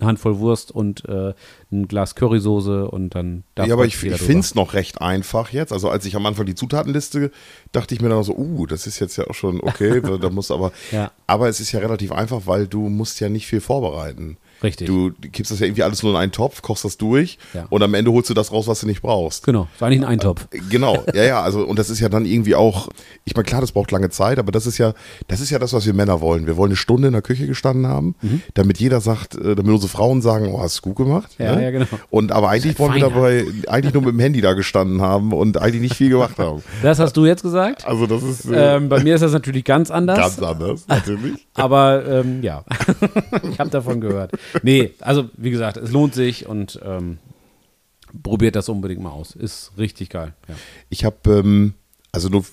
[0.00, 1.34] eine Handvoll Wurst und äh,
[1.72, 5.50] ein Glas Currysoße und dann darf ja, aber ich, ich finde es noch recht einfach
[5.50, 5.72] jetzt.
[5.72, 7.30] Also als ich am Anfang die Zutatenliste,
[7.72, 10.50] dachte ich mir dann so, uh, das ist jetzt ja auch schon okay, da muss
[10.50, 11.10] aber, Ja.
[11.26, 14.36] aber es ist ja relativ einfach, weil du musst ja nicht viel vorbereiten.
[14.62, 14.86] Richtig.
[14.86, 17.66] Du kippst das ja irgendwie alles nur in einen Topf, kochst das durch Ja.
[17.70, 19.44] und am Ende holst du das raus, was du nicht brauchst.
[19.44, 20.46] Genau, war nicht ein Eintopf.
[20.70, 22.88] Genau, ja, ja, also und das ist ja dann irgendwie auch,
[23.24, 24.94] ich meine, klar, das braucht lange Zeit, aber das ist ja,
[25.28, 26.46] das ist ja das, was wir Männer wollen.
[26.46, 28.42] Wir wollen eine Stunde in der Küche gestanden haben, Mhm.
[28.54, 31.30] damit jeder sagt, äh, damit unsere Frauen sagen, oh, hast du gut gemacht.
[31.38, 31.62] Ja, ne?
[31.62, 31.86] ja, genau.
[32.10, 35.60] Und aber eigentlich wollen wir dabei eigentlich nur mit dem Handy da gestanden haben und
[35.60, 36.62] eigentlich nicht viel gemacht haben.
[36.82, 37.86] Das hast du jetzt gesagt.
[37.86, 40.18] Also das ist äh, Ähm, bei mir ist das natürlich ganz anders.
[40.36, 41.46] ganz anders, natürlich.
[41.54, 42.64] Aber ähm, ja,
[43.50, 44.32] ich habe davon gehört.
[44.62, 47.18] Nee, also wie gesagt, es lohnt sich und ähm,
[48.22, 49.34] probiert das unbedingt mal aus.
[49.34, 50.34] Ist richtig geil.
[50.48, 50.54] Ja.
[50.88, 51.74] Ich habe, ähm,
[52.12, 52.44] also nur,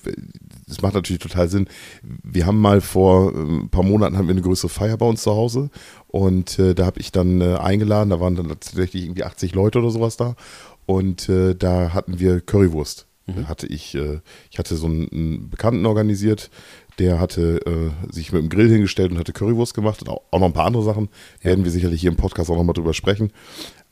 [0.66, 1.68] das macht natürlich total Sinn.
[2.02, 5.32] Wir haben mal vor ein paar Monaten haben wir eine größere Feier bei uns zu
[5.32, 5.70] Hause
[6.08, 9.78] und äh, da habe ich dann äh, eingeladen, da waren dann tatsächlich irgendwie 80 Leute
[9.78, 10.36] oder sowas da
[10.84, 13.06] und äh, da hatten wir Currywurst.
[13.26, 14.20] Da hatte ich, äh,
[14.52, 16.48] ich hatte so einen Bekannten organisiert,
[16.98, 20.40] der hatte äh, sich mit dem Grill hingestellt und hatte Currywurst gemacht und auch, auch
[20.40, 21.08] noch ein paar andere Sachen.
[21.42, 23.32] Werden wir sicherlich hier im Podcast auch nochmal drüber sprechen.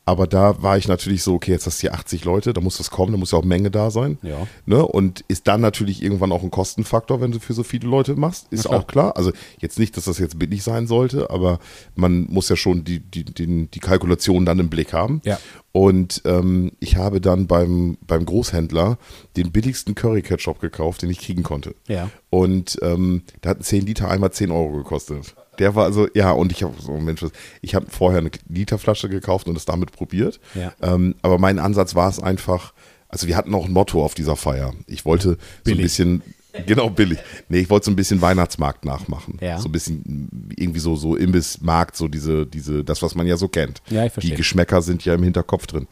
[0.06, 2.76] Aber da war ich natürlich so, okay, jetzt hast du hier 80 Leute, da muss
[2.76, 4.18] das kommen, da muss ja auch Menge da sein.
[4.22, 4.46] Ja.
[4.66, 4.84] Ne?
[4.84, 8.46] Und ist dann natürlich irgendwann auch ein Kostenfaktor, wenn du für so viele Leute machst.
[8.50, 8.80] Ist klar.
[8.80, 9.16] auch klar.
[9.16, 11.58] Also jetzt nicht, dass das jetzt billig sein sollte, aber
[11.94, 15.22] man muss ja schon die, die, die, die Kalkulation dann im Blick haben.
[15.24, 15.38] Ja.
[15.72, 18.98] Und ähm, ich habe dann beim, beim Großhändler
[19.36, 21.74] den billigsten Curry-Ketchup gekauft, den ich kriegen konnte.
[21.88, 22.10] Ja.
[22.30, 25.34] Und ähm, da hat 10 Liter einmal 10 Euro gekostet.
[25.58, 27.24] Der war also, ja, und ich habe so, Mensch,
[27.62, 30.40] ich habe vorher eine Literflasche gekauft und es damit probiert.
[30.54, 30.72] Ja.
[30.82, 32.72] Ähm, aber mein Ansatz war es einfach,
[33.08, 34.72] also wir hatten auch ein Motto auf dieser Feier.
[34.86, 35.78] Ich wollte so Billig.
[35.78, 36.22] ein bisschen,
[36.66, 37.18] genau billig.
[37.48, 39.38] Nee, ich wollte so ein bisschen Weihnachtsmarkt nachmachen.
[39.40, 39.58] Ja.
[39.58, 43.48] So ein bisschen irgendwie so, so Imbissmarkt, so diese, diese, das, was man ja so
[43.48, 43.82] kennt.
[43.90, 44.32] Ja, ich verstehe.
[44.32, 45.86] Die Geschmäcker sind ja im Hinterkopf drin.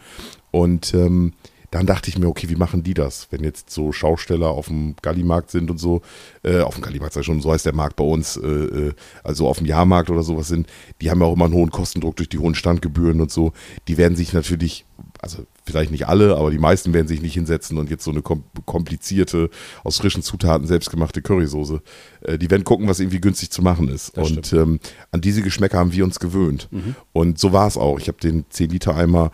[0.50, 1.32] Und ähm,
[1.72, 3.28] dann dachte ich mir, okay, wie machen die das?
[3.30, 6.02] Wenn jetzt so Schausteller auf dem Gallimarkt sind und so,
[6.42, 8.92] äh, auf dem Gallimarkt ich schon, so heißt der Markt bei uns, äh, äh,
[9.24, 10.66] also auf dem Jahrmarkt oder sowas sind,
[11.00, 13.52] die haben ja auch immer einen hohen Kostendruck durch die hohen Standgebühren und so.
[13.88, 14.84] Die werden sich natürlich,
[15.18, 18.20] also vielleicht nicht alle, aber die meisten werden sich nicht hinsetzen und jetzt so eine
[18.20, 19.48] kom komplizierte,
[19.82, 21.80] aus frischen Zutaten selbstgemachte Currysoße.
[22.20, 24.14] Äh, die werden gucken, was irgendwie günstig zu machen ist.
[24.18, 24.78] Das und ähm,
[25.10, 26.68] an diese Geschmäcker haben wir uns gewöhnt.
[27.14, 27.98] Und so war es auch.
[27.98, 29.30] Ich habe den 10-Liter-Eimer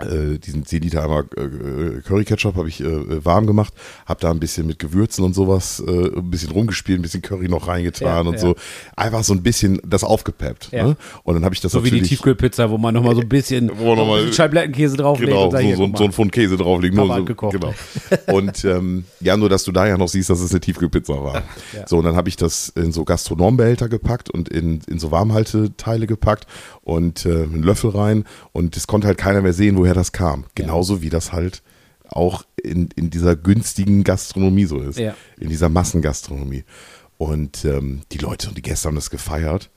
[0.00, 3.72] äh, diesen 10 Liter Eimer äh, Curry Ketchup habe ich äh, warm gemacht,
[4.06, 7.48] habe da ein bisschen mit Gewürzen und sowas äh, ein bisschen rumgespielt, ein bisschen Curry
[7.48, 8.38] noch reingetan Ja, und ja.
[8.40, 8.56] so.
[8.96, 10.70] Einfach so ein bisschen das aufgepeppt.
[10.72, 10.88] Ja.
[10.88, 10.96] Ne?
[11.22, 13.28] Und dann habe ich das So wie die natürlich Tiefkühlpizza, wo man nochmal so ein
[13.28, 16.96] bisschen Wo noch mal- Scheiblettenkäse drauflegt Genau, so, so, so ein Pfund Käse drauflegen.
[16.96, 17.52] Nur so, gekocht.
[17.52, 17.72] Genau.
[18.32, 21.42] Und ähm, ja, nur, dass du da ja noch siehst, dass es eine Tiefkühlpizza war.
[21.86, 26.06] So, und dann habe ich das in so Gastronombehälter gepackt und in, in so Warmhalteteile
[26.06, 26.46] gepackt
[26.82, 28.24] und äh, einen Löffel rein.
[28.52, 30.46] Und es konnte halt keiner mehr sehen, woher das kam.
[30.54, 31.62] Genauso wie das halt
[32.08, 34.98] auch in, in dieser günstigen Gastronomie so ist.
[34.98, 35.14] Ja.
[35.38, 36.64] In dieser Massengastronomie.
[37.18, 39.70] Und ähm, die Leute und die Gäste haben das gefeiert.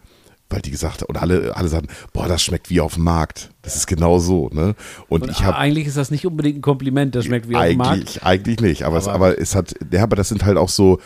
[0.50, 3.50] Weil die gesagt haben, und alle, alle sagten, boah, das schmeckt wie auf dem Markt.
[3.68, 4.76] Das ist genau so, ne?
[5.10, 7.66] Und, Und ich habe eigentlich ist das nicht unbedingt ein Kompliment, das schmeckt wie auf
[7.66, 8.20] dem Markt.
[8.24, 11.00] eigentlich, nicht, aber, es, Aber- aber es hat, ja, aber das sind halt auch so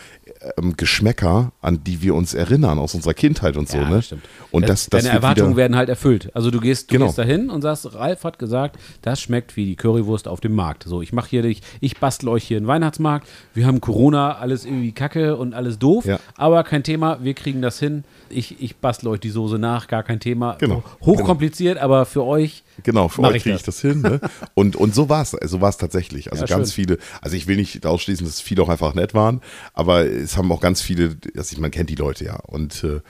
[0.58, 4.02] ähm, Geschmäcker, an die wir uns erinnern aus unserer Kindheit und so, Ja, ne?
[4.02, 4.22] stimmt.
[4.50, 6.30] Und das, das Deine Erwartungen werden halt erfüllt.
[6.34, 7.06] Also du gehst, du Genau.
[7.06, 10.84] gehst dahin und sagst, Ralf hat gesagt, das schmeckt wie die Currywurst auf dem Markt.
[10.84, 13.28] So, ich mache hier, ich, ich bastel euch hier einen Weihnachtsmarkt.
[13.54, 16.18] Wir haben Corona, alles irgendwie Kacke und alles doof, Ja.
[16.36, 18.04] aber kein Thema, wir kriegen das hin.
[18.28, 20.56] Ich, ich bastel euch die Soße nach, gar kein Thema.
[20.58, 20.82] Genau.
[21.04, 22.51] Hochkompliziert, aber für euch
[22.82, 24.00] Genau, für euch ich kriege ich das hin.
[24.00, 24.20] Ne?
[24.54, 26.32] Und, und so war es so war's tatsächlich.
[26.32, 26.86] Also Ja, ganz schön.
[26.86, 29.40] viele, also ich will nicht ausschließen, dass viele auch einfach nett waren,
[29.74, 32.36] aber es haben auch ganz viele, also ich, man kennt die Leute ja.
[32.36, 33.00] Und äh,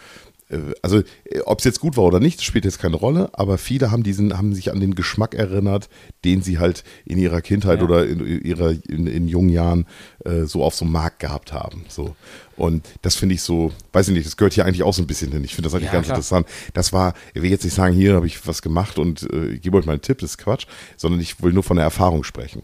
[0.83, 1.03] also
[1.45, 4.37] ob es jetzt gut war oder nicht, spielt jetzt keine Rolle, aber viele haben diesen,
[4.37, 5.89] haben sich an den Geschmack erinnert,
[6.25, 7.85] den sie halt in ihrer Kindheit Ja.
[7.85, 9.87] oder in ihrer in, in jungen Jahren
[10.25, 11.85] äh, so auf so einem Markt gehabt haben.
[11.89, 12.15] So.
[12.57, 15.07] Und das finde ich so, weiß ich nicht, das gehört hier eigentlich auch so ein
[15.07, 15.43] bisschen hin.
[15.45, 16.17] Ich finde das eigentlich Ja, ganz klar.
[16.19, 16.47] interessant.
[16.75, 19.63] Das war, ich will jetzt nicht sagen, hier habe ich was gemacht und äh, ich
[19.63, 22.25] gebe euch mal einen Tipp, das ist Quatsch, sondern ich will nur von der Erfahrung
[22.25, 22.63] sprechen.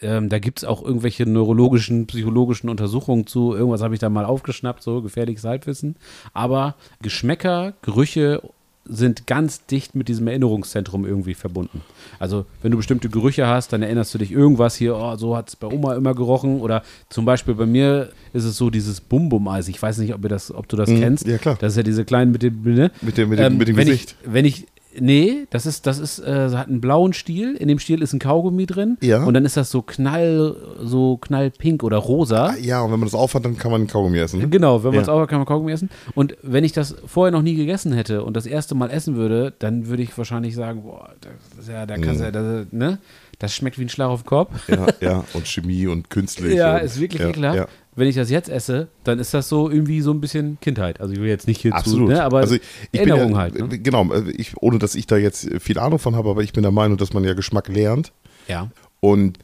[0.00, 3.54] Ähm, da gibt es auch irgendwelche neurologischen, psychologischen Untersuchungen zu.
[3.54, 5.96] Irgendwas habe ich da mal aufgeschnappt, so gefährliches Halbwissen.
[6.34, 8.42] Aber Geschmäcker, Gerüche
[8.90, 11.82] sind ganz dicht mit diesem Erinnerungszentrum irgendwie verbunden.
[12.18, 15.48] Also wenn du bestimmte Gerüche hast, dann erinnerst du dich irgendwas hier, oh, so hat
[15.48, 16.60] es bei Oma immer gerochen.
[16.62, 19.68] Oder zum Beispiel bei mir ist es so dieses Bum-Bum-Eis.
[19.68, 21.26] Ich weiß nicht, ob, das, ob du das Mhm, kennst.
[21.26, 21.58] ja, klar.
[21.60, 22.90] Das ist ja diese kleinen mit dem, ne?
[23.02, 24.16] Mit dem, mit dem, mit dem Gesicht.
[24.22, 24.66] Ich, wenn ich,
[25.00, 27.54] nee, das ist, das ist, äh, hat einen blauen Stiel.
[27.56, 28.96] In dem Stiel ist ein Kaugummi drin.
[29.00, 29.24] Ja.
[29.24, 32.54] Und dann ist das so knall, so knallpink oder rosa.
[32.56, 34.50] ja, und wenn man das aufhat, dann kann man Kaugummi essen.
[34.50, 35.12] Genau, wenn man es Ja.
[35.14, 35.90] auch hat, kann man Kaugummi essen.
[36.14, 39.52] Und wenn ich das vorher noch nie gegessen hätte und das erste Mal essen würde,
[39.58, 41.10] dann würde ich wahrscheinlich sagen, boah,
[41.56, 42.98] das ja, da kannst du ja, das, ne?
[43.38, 44.68] Das schmeckt wie ein Schlag auf den Kopf.
[44.68, 46.54] Ja, ja, und Chemie und künstlich.
[46.58, 47.56] Ja, und, ist wirklich ja, ekelhaft.
[47.56, 47.66] Ja.
[47.98, 51.00] Wenn ich das jetzt esse, dann ist das so irgendwie so ein bisschen Kindheit.
[51.00, 52.10] Also ich will jetzt nicht hier Absolut.
[52.10, 52.22] zu, ne?
[52.22, 53.54] aber also ich, ich Erinnerung bin ja, halt.
[53.58, 53.78] Ne?
[53.80, 56.70] Genau, ich, ohne dass ich da jetzt viel Ahnung von habe, aber ich bin der
[56.70, 58.12] Meinung, dass man ja Geschmack lernt.
[58.46, 58.70] Ja.
[59.00, 59.38] Und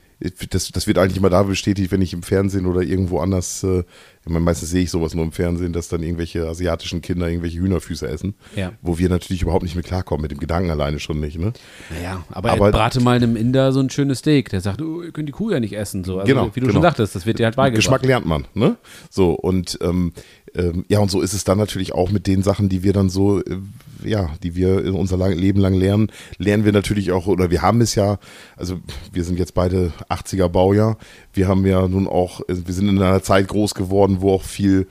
[0.50, 3.82] das, das wird eigentlich immer da bestätigt, wenn ich im Fernsehen oder irgendwo anders, äh,
[4.26, 7.58] ich meine, meistens sehe ich sowas nur im Fernsehen, dass dann irgendwelche asiatischen Kinder irgendwelche
[7.58, 8.72] Hühnerfüße essen, Ja.
[8.80, 11.38] wo wir natürlich überhaupt nicht mit klarkommen, mit dem Gedanken alleine schon nicht.
[11.38, 11.52] Ne?
[11.90, 14.48] Naja, aber, Aber- er brate mal einem Inder so ein schönes Steak.
[14.48, 16.04] Der sagt, oh, ihr könnt die Kuh ja nicht essen.
[16.04, 16.20] So.
[16.20, 16.72] Also, Genau, Wie du genau.
[16.72, 17.76] schon sagtest, das wird dir halt beigebracht.
[17.76, 18.76] Geschmack lernt man, ne?
[19.10, 20.12] So, und ähm,
[20.54, 23.08] ähm, ja, und so ist es dann natürlich auch mit den Sachen, die wir dann
[23.08, 23.58] so, äh,
[24.04, 27.62] ja, die wir in unser lang, Leben lang lernen, lernen wir natürlich auch, oder wir
[27.62, 28.18] haben es ja,
[28.56, 28.78] also
[29.12, 30.96] wir sind jetzt beide 80er Baujahr,
[31.32, 34.44] wir haben ja nun auch, äh, wir sind in einer Zeit groß geworden, wo auch
[34.44, 34.86] viel,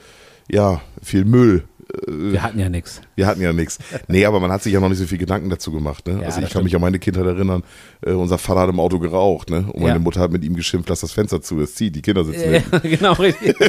[0.52, 1.63] ja, viel Müll
[2.08, 3.01] Wir hatten ja nichts.
[3.15, 3.77] wir hatten ja nichts.
[4.08, 6.08] Nee, aber man hat sich ja noch nicht so viel Gedanken dazu gemacht.
[6.08, 6.13] Ne?
[6.13, 6.63] Ja, also ich kann stimmt.
[6.65, 7.63] mich an meine Kindheit erinnern,
[8.06, 9.58] äh, unser Vater hat im Auto geraucht, ne?
[9.71, 9.99] Und meine Ja.
[9.99, 12.51] Mutter hat mit ihm geschimpft, lass das Fenster zu, es zieht, die Kinder sitzen.
[12.53, 13.56] Ja, genau, richtig.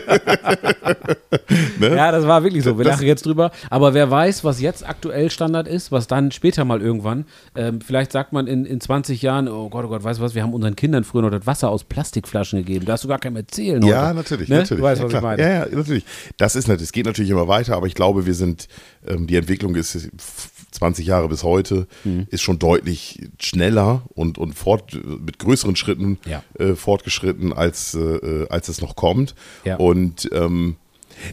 [1.78, 1.96] Ne?
[1.96, 2.78] Ja, das war wirklich so.
[2.78, 3.50] Wir Das- lachen jetzt drüber.
[3.70, 8.12] Aber wer weiß, was jetzt aktuell Standard ist, was dann später mal irgendwann, ähm, vielleicht
[8.12, 10.54] sagt man in, in 20 Jahren, oh Gott, oh Gott, weißt du was, wir haben
[10.54, 12.86] unseren Kindern früher noch das Wasser aus Plastikflaschen gegeben.
[12.86, 13.82] Da hast du gar keinem erzählen.
[13.82, 14.16] Ja, heute.
[14.16, 14.58] natürlich, Ne?
[14.58, 14.80] natürlich.
[14.80, 15.42] Du weißt, was ich meine.
[15.42, 16.04] Ja, ja, natürlich.
[16.38, 18.68] Das ist natürlich, es geht natürlich immer weiter, aber ich glaube, wir sind,
[19.06, 22.26] ähm, die Entwicklung ist f- 20 Jahre bis heute, Mhm.
[22.30, 26.42] ist schon deutlich schneller und, und fort, mit größeren Schritten Ja.
[26.58, 29.34] äh, fortgeschritten, als, äh, als es noch kommt.
[29.64, 29.76] Ja.
[29.76, 30.76] Und ähm,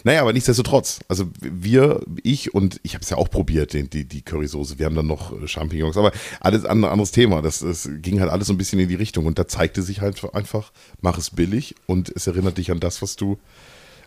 [0.04, 1.00] Naja, aber nichtsdestotrotz.
[1.08, 4.78] Also wir, ich und ich habe es ja auch probiert, den, die, die Currysoße.
[4.78, 7.42] Wir haben dann noch äh, Champignons, aber alles ein anderes Thema.
[7.42, 9.26] Das, das ging halt alles so ein bisschen in die Richtung.
[9.26, 13.02] Und da zeigte sich halt einfach, mach es billig und es erinnert dich an das,
[13.02, 13.40] was du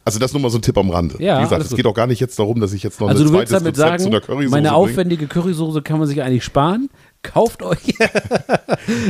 [0.05, 1.17] also das ist nur mal so ein Tipp am Rande.
[1.19, 3.25] Ja, Wie gesagt, es geht auch gar nicht jetzt darum, dass ich jetzt noch Also
[3.25, 6.45] ein zweites damit Rezept zu sagen, einer Currysoße meine aufwendige Currysoße kann man sich eigentlich
[6.45, 6.91] sparen.
[7.23, 7.79] Kauft euch.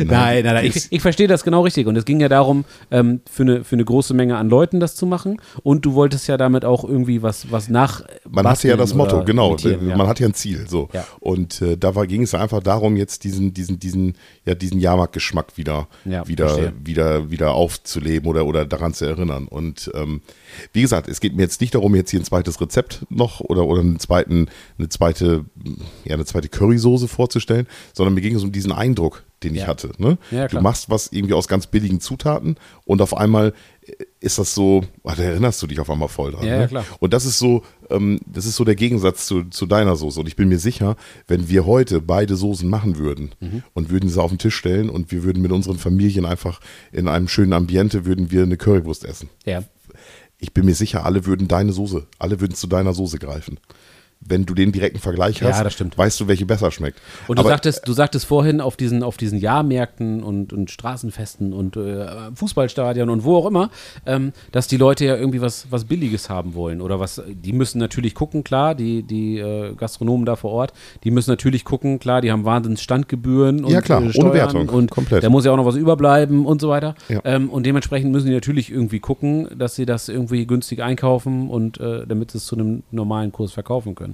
[0.07, 0.67] nein, nein, nein.
[0.67, 1.89] Ich, ich verstehe das genau richtig.
[1.89, 4.95] Und es ging ja darum, ähm, für, eine, für eine große Menge an Leuten das
[4.95, 5.41] zu machen.
[5.65, 8.03] Und du wolltest ja damit auch irgendwie was, was nach.
[8.31, 9.49] Man hatte ja das Motto, genau.
[9.49, 9.97] imitieren, ja.
[9.97, 10.67] Man hat ja ein Ziel.
[10.69, 10.89] So.
[10.93, 11.05] Ja.
[11.19, 15.57] Und äh, da war, ging es einfach darum, jetzt diesen, diesen, diesen, ja, diesen Jahrmarktgeschmack
[15.57, 16.73] wieder, Ja, wieder, verstehe.
[16.85, 19.49] wieder, wieder aufzuleben oder, oder daran zu erinnern.
[19.49, 20.21] Und ähm,
[20.73, 23.67] wie gesagt, es geht mir jetzt nicht darum, jetzt hier ein zweites Rezept noch oder,
[23.67, 25.45] oder einen zweiten, eine zweite,
[26.05, 29.67] ja, eine zweite Currysoße vorzustellen, sondern mir ging es um diesen Eindruck, den ich Ja.
[29.69, 29.93] hatte.
[29.99, 30.19] Ne?
[30.31, 33.53] Ja, du machst was irgendwie aus ganz billigen Zutaten und auf einmal
[34.19, 36.47] ist das so, oh, da erinnerst du dich auf einmal voll dran.
[36.47, 36.61] Ja, ne?
[36.63, 36.85] ja, klar.
[37.01, 40.21] Und das ist so, ähm, das ist so der Gegensatz zu, zu deiner Soße.
[40.21, 40.97] Und ich bin mir sicher,
[41.29, 43.63] wenn wir heute beide Soßen machen würden Mhm.
[43.75, 46.61] und würden sie auf den Tisch stellen und wir würden mit unseren Familien einfach
[46.93, 49.29] in einem schönen Ambiente würden wir eine Currywurst essen.
[49.45, 49.63] ja.
[50.45, 53.59] Ich bin mir sicher, alle würden deine Soße, alle würden zu deiner Soße greifen.
[54.27, 55.99] Wenn du den direkten Vergleich Ja, hast, das stimmt.
[55.99, 57.01] weißt du, welche besser schmeckt.
[57.29, 61.53] Und du Aber- sagtest, du sagtest vorhin auf diesen, auf diesen Jahrmärkten und, und Straßenfesten
[61.53, 63.71] und äh, Fußballstadien und wo auch immer,
[64.07, 66.81] ähm, dass die Leute ja irgendwie was, was Billiges haben wollen.
[66.81, 70.73] Oder was, die müssen natürlich gucken, klar, die, die äh, Gastronomen da vor Ort,
[71.05, 74.69] die müssen natürlich gucken, klar, die haben wahnsinns Standgebühren und Ja, klar, äh, ohne Wertung,
[74.69, 75.23] und komplett.
[75.23, 76.95] da muss ja auch noch was überbleiben und so weiter.
[77.09, 77.21] Ja.
[77.25, 81.79] Ähm, und dementsprechend müssen die natürlich irgendwie gucken, dass sie das irgendwie günstig einkaufen und
[81.81, 84.14] äh, damit sie es zu einem normalen Kurs verkaufen können.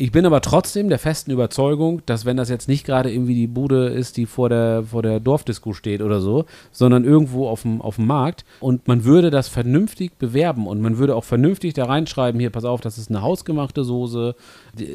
[0.00, 3.48] Ich bin aber trotzdem der festen Überzeugung, dass wenn das jetzt nicht gerade irgendwie die
[3.48, 7.80] Bude ist, die vor der, vor der Dorfdisco steht oder so, sondern irgendwo auf dem,
[7.80, 11.86] auf dem Markt und man würde das vernünftig bewerben und man würde auch vernünftig da
[11.86, 14.36] reinschreiben, hier, pass auf, das ist eine hausgemachte Soße,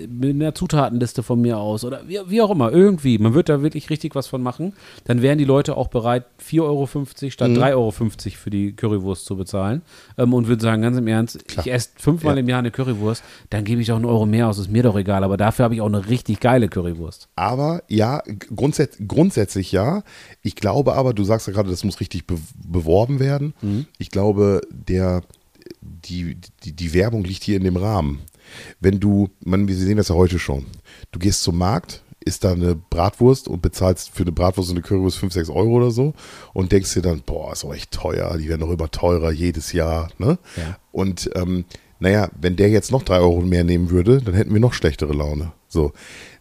[0.07, 3.61] mit einer Zutatenliste von mir aus oder wie, wie auch immer, irgendwie, man wird da
[3.61, 4.71] wirklich richtig was von machen,
[5.03, 9.35] dann wären die Leute auch bereit, 4,50 Euro statt 3,50 Euro für die Currywurst zu
[9.35, 9.81] bezahlen
[10.17, 12.39] ähm, und würden sagen, ganz im Ernst, ich esse fünfmal Ja.
[12.39, 14.92] im Jahr eine Currywurst, dann gebe ich auch einen Euro mehr aus, ist mir doch
[14.95, 17.29] egal, aber dafür habe ich auch eine richtig geile Currywurst.
[17.35, 18.21] Aber ja,
[18.55, 20.03] grundsätz grundsätzlich ja.
[20.41, 23.53] Ich glaube aber, du sagst ja gerade, das muss richtig be beworben werden.
[23.61, 23.85] Mhm.
[23.97, 25.21] Ich glaube, der,
[25.81, 28.21] die, die, die Werbung liegt hier in dem Rahmen.
[28.79, 30.65] Wenn du, man, wir sehen das ja heute schon,
[31.11, 34.83] du gehst zum Markt, isst da eine Bratwurst und bezahlst für eine Bratwurst und eine
[34.83, 36.13] Currywurst 5, 6 Euro oder so
[36.53, 39.73] und denkst dir dann, boah, ist auch echt teuer, die werden doch immer teurer jedes
[39.73, 40.09] Jahr.
[40.17, 40.37] Ne?
[40.55, 40.77] Ja.
[40.91, 41.65] Und ähm,
[42.03, 45.13] naja, wenn der jetzt noch drei Euro mehr nehmen würde, dann hätten wir noch schlechtere
[45.13, 45.53] Laune.
[45.69, 45.93] So,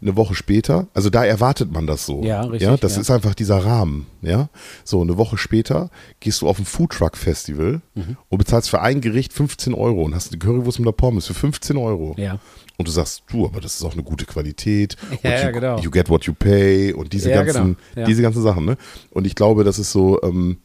[0.03, 2.23] eine Woche später, also da erwartet man das so.
[2.25, 3.01] Ja, richtig, Ja, das ja.
[3.01, 4.07] ist einfach dieser Rahmen.
[4.23, 4.49] Ja,
[4.85, 5.89] so eine Woche später
[6.21, 8.17] gehst du auf ein Foodtruck Festival Mhm.
[8.29, 11.35] und bezahlst für ein Gericht 15 Euro und hast eine Currywurst mit der Pommes für
[11.35, 12.15] 15 Euro.
[12.19, 12.41] Ja.
[12.77, 14.97] Und du sagst, du, aber das ist auch eine gute Qualität.
[15.23, 15.79] Ja, you, genau.
[15.79, 18.65] you get what you pay und diese ganzen, genau, diese ganzen Sachen.
[18.65, 18.77] Ne?
[19.11, 20.59] Und ich glaube, das ist so, ähm,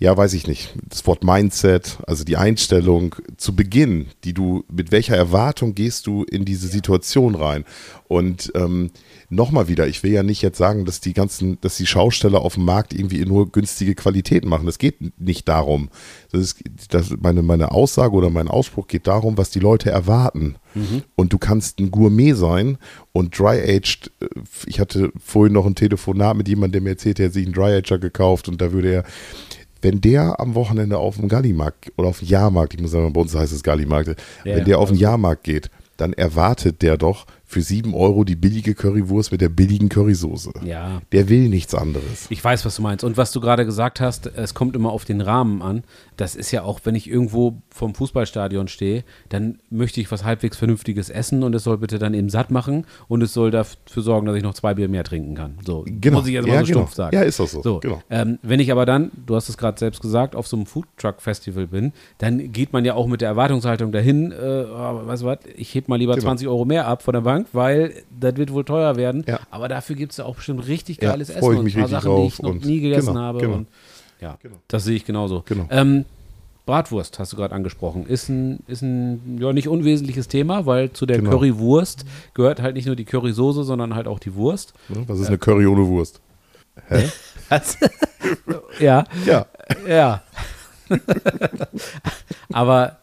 [0.00, 0.72] ja, weiß ich nicht.
[0.88, 6.24] Das Wort Mindset, also die Einstellung zu Beginn, die du, mit welcher Erwartung gehst du
[6.24, 7.66] in diese Situation rein?
[8.08, 8.92] Und ähm,
[9.28, 12.54] nochmal wieder, ich will ja nicht jetzt sagen, dass die ganzen, dass die Schausteller auf
[12.54, 14.64] dem Markt irgendwie nur günstige Qualitäten machen.
[14.64, 15.90] Das geht nicht darum.
[16.32, 20.56] Das ist, das, meine, meine Aussage oder mein Ausspruch geht darum, was die Leute erwarten.
[21.14, 22.78] Und du kannst ein Gourmet sein
[23.12, 24.26] und Dry-Aged, äh,
[24.66, 27.54] ich hatte vorhin noch ein Telefonat mit jemandem, der mir erzählt, er hat sich einen
[27.54, 29.04] Dry-Ager gekauft und da würde er,
[29.82, 33.20] wenn der am Wochenende auf dem Gallimarkt oder auf dem Jahrmarkt, ich muss sagen, bei
[33.20, 34.08] uns heißt es Gallimarkt,
[34.44, 38.24] Ja, wenn der auf den also- Jahrmarkt geht, dann erwartet der doch für sieben Euro
[38.24, 40.52] die billige Currywurst mit der billigen Currysoße.
[40.64, 41.02] Ja.
[41.12, 42.26] Der will nichts anderes.
[42.30, 43.04] Ich weiß, was du meinst.
[43.04, 45.82] Und was du gerade gesagt hast, es kommt immer auf den Rahmen an.
[46.20, 50.58] Das ist ja auch, wenn ich irgendwo vom Fußballstadion stehe, dann möchte ich was halbwegs
[50.58, 54.26] Vernünftiges essen und es soll bitte dann eben satt machen und es soll dafür sorgen,
[54.26, 55.56] dass ich noch zwei Bier mehr trinken kann.
[55.64, 56.18] So, Genau.
[56.18, 56.78] muss ich jetzt mal Ja, so genau.
[56.80, 57.16] stumpf sagen.
[57.16, 57.62] Ja, ist doch so.
[57.62, 58.02] so Genau.
[58.10, 61.66] ähm, wenn ich aber dann, du hast es gerade selbst gesagt, auf so einem Foodtruck-Festival
[61.68, 64.34] bin, dann geht man ja auch mit der Erwartungshaltung dahin, äh,
[64.70, 66.24] oh, weißt du was, ich heb mal lieber Genau.
[66.26, 69.24] 20 Euro mehr ab von der Bank, weil das wird wohl teuer werden.
[69.26, 69.40] Ja.
[69.50, 71.72] Aber dafür gibt es ja auch bestimmt richtig Ja, geiles Essen freu ich und ein
[71.80, 73.38] paar Sachen, die ich noch nie gegessen genau, habe.
[73.40, 73.54] genau.
[73.54, 73.68] Und,
[74.20, 74.56] ja, Genau.
[74.68, 75.42] das sehe ich genauso.
[75.46, 75.66] Genau.
[75.70, 76.04] Ähm,
[76.66, 78.06] Bratwurst hast du gerade angesprochen.
[78.06, 81.30] Ist ein, ist ein ja, nicht unwesentliches Thema, weil zu der Genau.
[81.30, 82.04] Currywurst
[82.34, 84.74] gehört halt nicht nur die Currysoße, sondern halt auch die Wurst.
[84.88, 86.20] Was ist eine Curry ohne Wurst?
[86.88, 87.08] Hä?
[88.78, 89.46] Ja, Ja.
[89.88, 90.22] ja.
[92.52, 92.96] Aber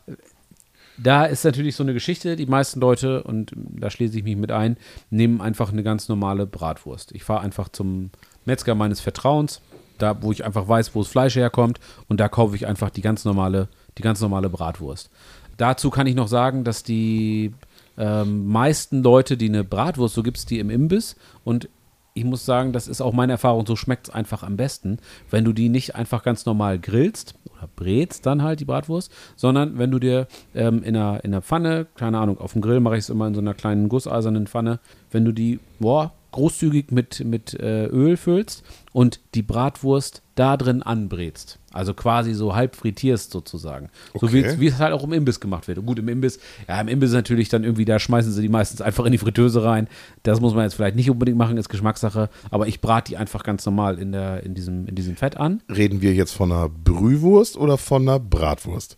[0.97, 4.51] da ist natürlich so eine Geschichte, die meisten Leute, und da schließe ich mich mit
[4.51, 4.77] ein,
[5.09, 7.11] nehmen einfach eine ganz normale Bratwurst.
[7.13, 8.09] Ich fahre einfach zum
[8.45, 9.61] Metzger meines Vertrauens,
[9.97, 13.01] da wo ich einfach weiß, wo das Fleisch herkommt, und da kaufe ich einfach die
[13.01, 15.09] ganz normale, die ganz normale Bratwurst.
[15.57, 17.53] dazu kann ich noch sagen, dass die
[17.97, 21.69] ähm, meisten Leute, die eine Bratwurst, so gibt es die im Imbiss und
[22.17, 24.97] ich muss sagen, das ist auch meine Erfahrung, so schmeckt es einfach am besten,
[25.29, 29.77] wenn du die nicht einfach ganz normal grillst oder brätst dann halt die Bratwurst, sondern
[29.77, 32.95] wenn du dir ähm, in, einer, in einer Pfanne, keine Ahnung, auf dem Grill mache
[32.95, 34.79] ich es immer in so einer kleinen gusseisernen Pfanne,
[35.11, 38.63] wenn du die, boah, großzügig mit, mit äh, Öl füllst
[38.97, 41.59] und die Bratwurst da drin anbrätst.
[41.71, 43.89] Also quasi so halb frittierst sozusagen.
[44.19, 44.65] So wie, Okay.
[44.65, 45.77] es halt auch im Imbiss gemacht wird.
[45.77, 48.81] Und gut, im Imbiss, ja, im Imbiss natürlich dann irgendwie, da schmeißen sie die meistens
[48.81, 49.87] einfach in die Fritteuse rein.
[50.23, 52.29] Das muss man jetzt vielleicht nicht unbedingt machen, ist Geschmackssache.
[52.49, 55.61] Aber ich brate die einfach ganz normal in, der, in, diesem, in diesem Fett an.
[55.69, 58.97] Reden wir jetzt von einer Brühwurst oder von einer Bratwurst?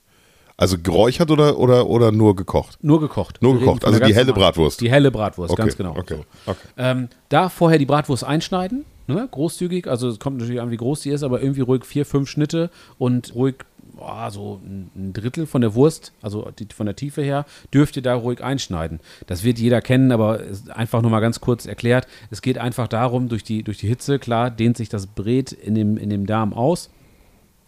[0.55, 2.77] Also geräuchert oder, oder, oder nur gekocht?
[2.81, 3.41] Nur gekocht.
[3.41, 4.79] Nur gekocht, also die helle Bratwurst.
[4.79, 5.97] Die helle Bratwurst, Okay, ganz genau.
[5.97, 6.51] okay, So.
[6.51, 6.67] okay.
[6.77, 11.02] Ähm, da vorher die Bratwurst einschneiden, ne, großzügig, also es kommt natürlich an, wie groß
[11.02, 13.56] die ist, aber irgendwie ruhig vier, fünf Schnitte und ruhig
[14.00, 18.02] boah, so ein Drittel von der Wurst, also die, von der Tiefe her, dürft ihr
[18.02, 19.00] da ruhig einschneiden.
[19.28, 22.08] Das wird jeder kennen, aber einfach nur mal ganz kurz erklärt.
[22.32, 25.76] Es geht einfach darum, durch die, durch die Hitze, klar, dehnt sich das Brät in
[25.76, 26.89] dem, in dem Darm aus.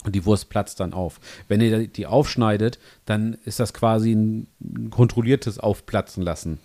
[0.03, 1.19] Und die Wurst platzt dann auf.
[1.47, 4.47] Wenn ihr die aufschneidet, dann ist das quasi ein
[4.89, 6.59] kontrolliertes Aufplatzen lassen.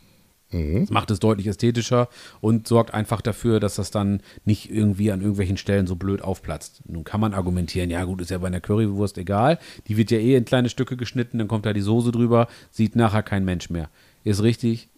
[0.52, 2.09] Das macht es deutlich ästhetischer
[2.40, 6.82] und sorgt einfach dafür, dass das dann nicht irgendwie an irgendwelchen Stellen so blöd aufplatzt.
[6.87, 9.59] Nun kann man argumentieren, ja gut, ist ja bei einer Currywurst egal.
[9.88, 12.94] Die wird ja eh in kleine Stücke geschnitten, dann kommt da die Soße drüber, sieht
[12.94, 13.90] nachher kein Mensch mehr.
[14.22, 14.88] Ist richtig.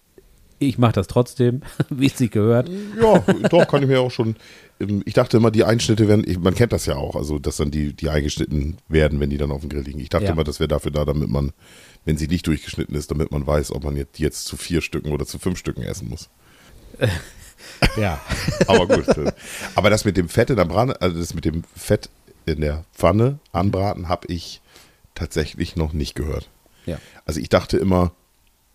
[0.60, 2.68] Ich mache das trotzdem, wie es sich gehört.
[3.00, 3.18] Ja,
[3.48, 4.36] doch, kann ich mir auch schon.
[4.80, 7.58] ähm, Ich dachte immer, die Einschnitte werden, ich- man kennt das ja auch, also dass
[7.58, 10.00] dann die, die eingeschnitten werden, wenn die dann auf dem Grill liegen.
[10.00, 10.32] Ich dachte Ja.
[10.32, 11.52] immer, das wäre dafür da, damit man,
[12.04, 15.12] wenn sie nicht durchgeschnitten ist, damit man weiß, ob man jetzt, jetzt zu vier Stücken
[15.12, 16.28] oder zu fünf Stücken essen muss.
[17.96, 18.20] Ja.
[18.68, 19.08] Aber gut.
[19.08, 19.32] äh,
[19.74, 22.08] Aber das mit dem Fett in der Brane, also das mit dem Fett
[22.46, 24.60] in der Pfanne anbraten, habe ich
[25.14, 26.48] tatsächlich noch nicht gehört.
[26.86, 26.98] ja.
[27.24, 28.12] Also ich dachte immer,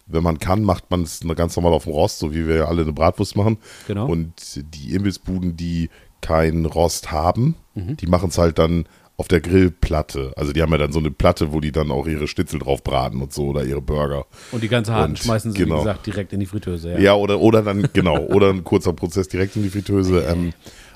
[0.06, 2.82] wenn man kann, macht man es ganz normal auf dem Rost, so wie wir alle
[2.84, 3.58] eine Bratwurst machen.
[3.88, 4.08] Genau.
[4.08, 4.34] Und
[4.76, 5.90] die Imbissbuden, die
[6.22, 7.98] keinen Rost haben, Mhm.
[7.98, 8.86] die machen es halt dann
[9.18, 10.34] auf der Grillplatte.
[10.36, 12.84] Also die haben ja dann so eine Platte, wo die dann auch ihre Schnitzel drauf
[12.84, 14.26] braten und so oder ihre Burger.
[14.52, 15.76] Und die ganze harten Und schmeißen sie, genau.
[15.76, 16.94] wie gesagt, direkt in die Fritteuse.
[16.94, 17.00] Ja.
[17.00, 20.24] Ja, oder, oder dann, genau, oder ein kurzer Prozess direkt in die Fritteuse.
[20.34, 20.54] Ähm,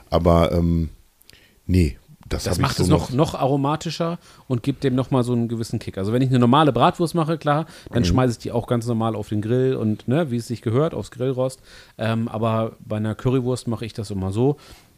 [0.10, 0.90] aber ähm,
[1.66, 1.98] nee,
[2.30, 5.80] das, Das macht so es noch, noch aromatischer und gibt dem nochmal so einen gewissen
[5.80, 5.98] Kick.
[5.98, 7.94] Also wenn ich eine normale Bratwurst mache, klar, Mhm.
[7.94, 10.62] dann schmeiße ich die auch ganz normal auf den Grill und ne, wie es sich
[10.62, 11.62] gehört, aufs Grillrost.
[11.98, 14.58] Ähm, aber bei einer Currywurst mache ich das immer so.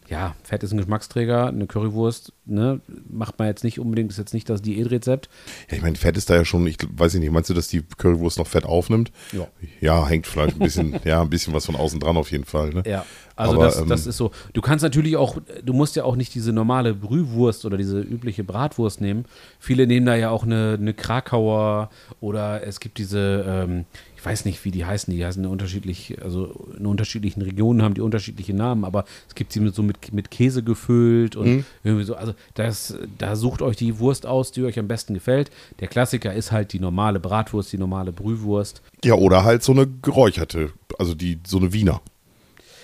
[0.10, 4.34] Ja, Fett ist ein Geschmacksträger, eine Currywurst, ne, macht man jetzt nicht unbedingt, ist jetzt
[4.34, 5.30] nicht das Diätrezept.
[5.69, 7.84] Ja, ich meine, Fett ist da ja schon, ich weiß nicht, meinst du, dass die
[7.84, 9.12] Currywurst noch Fett aufnimmt?
[9.32, 9.48] Ja.
[9.82, 12.72] Ja, hängt vielleicht ein bisschen, ja, ein bisschen was von außen dran auf jeden Fall.
[12.72, 12.84] Ne?
[12.88, 14.32] Ja, also Aber, das, ähm, das ist so.
[14.54, 18.43] Du kannst natürlich auch, du musst ja auch nicht diese normale Brühwurst oder diese übliche
[18.43, 19.26] Bratwurst nehmen.
[19.60, 23.86] Viele nehmen da ja auch eine, eine Krakauer oder es gibt diese, ähm,
[24.19, 28.01] ich weiß nicht, wie die heißen, die heißen unterschiedlich, also in unterschiedlichen Regionen haben die
[28.01, 31.65] unterschiedliche Namen, aber es gibt sie mit, so mit, mit Käse gefüllt und Mhm.
[31.86, 32.15] irgendwie so.
[32.15, 35.51] Also das, da sucht euch die Wurst aus, die euch am besten gefällt.
[35.79, 38.82] Der Klassiker ist halt die normale Bratwurst, die normale Brühwurst.
[39.05, 42.01] Ja, oder halt so eine geräucherte, also die, so eine Wiener.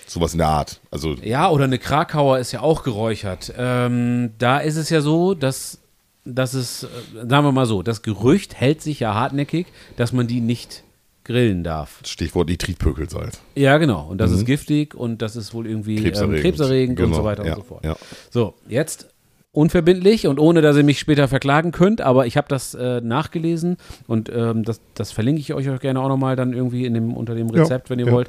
[0.06, 0.80] Sowas in der Art.
[0.90, 3.52] Also, Ja, oder eine Krakauer ist ja auch geräuchert.
[3.58, 5.80] Ähm, da ist es ja so, dass,
[6.24, 6.86] dass es, äh,
[7.28, 10.82] sagen wir mal so, das Gerücht hält sich ja hartnäckig, dass man die nicht
[11.26, 12.00] grillen darf.
[12.04, 13.40] Stichwort Nitritpökelsalz.
[13.54, 14.06] Ja, genau.
[14.08, 17.24] Und das ist giftig und das ist wohl irgendwie krebserregend, ähm, krebserregend und Genau, so
[17.24, 17.84] weiter ja, und so fort.
[17.84, 17.96] ja.
[18.30, 19.08] So, jetzt
[19.52, 23.78] unverbindlich und ohne, dass ihr mich später verklagen könnt, aber ich habe das äh, nachgelesen
[24.06, 27.14] und ähm, das, das verlinke ich euch auch gerne auch nochmal dann irgendwie in dem,
[27.14, 28.12] unter dem Ja, Rezept, wenn ihr ja.
[28.12, 28.28] wollt.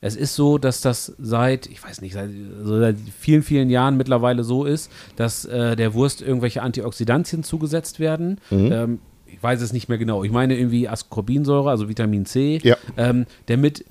[0.00, 2.30] Es ist so, dass das seit, ich weiß nicht, seit,
[2.64, 8.00] so seit vielen, vielen Jahren mittlerweile so ist, dass äh, der Wurst irgendwelche Antioxidantien zugesetzt
[8.00, 8.40] werden.
[8.50, 8.72] Mhm.
[8.72, 8.98] Ähm,
[9.42, 10.24] weiß es nicht mehr genau.
[10.24, 12.76] Ich meine irgendwie Ascorbinsäure, also Vitamin C, Ja.
[12.96, 13.84] ähm, damit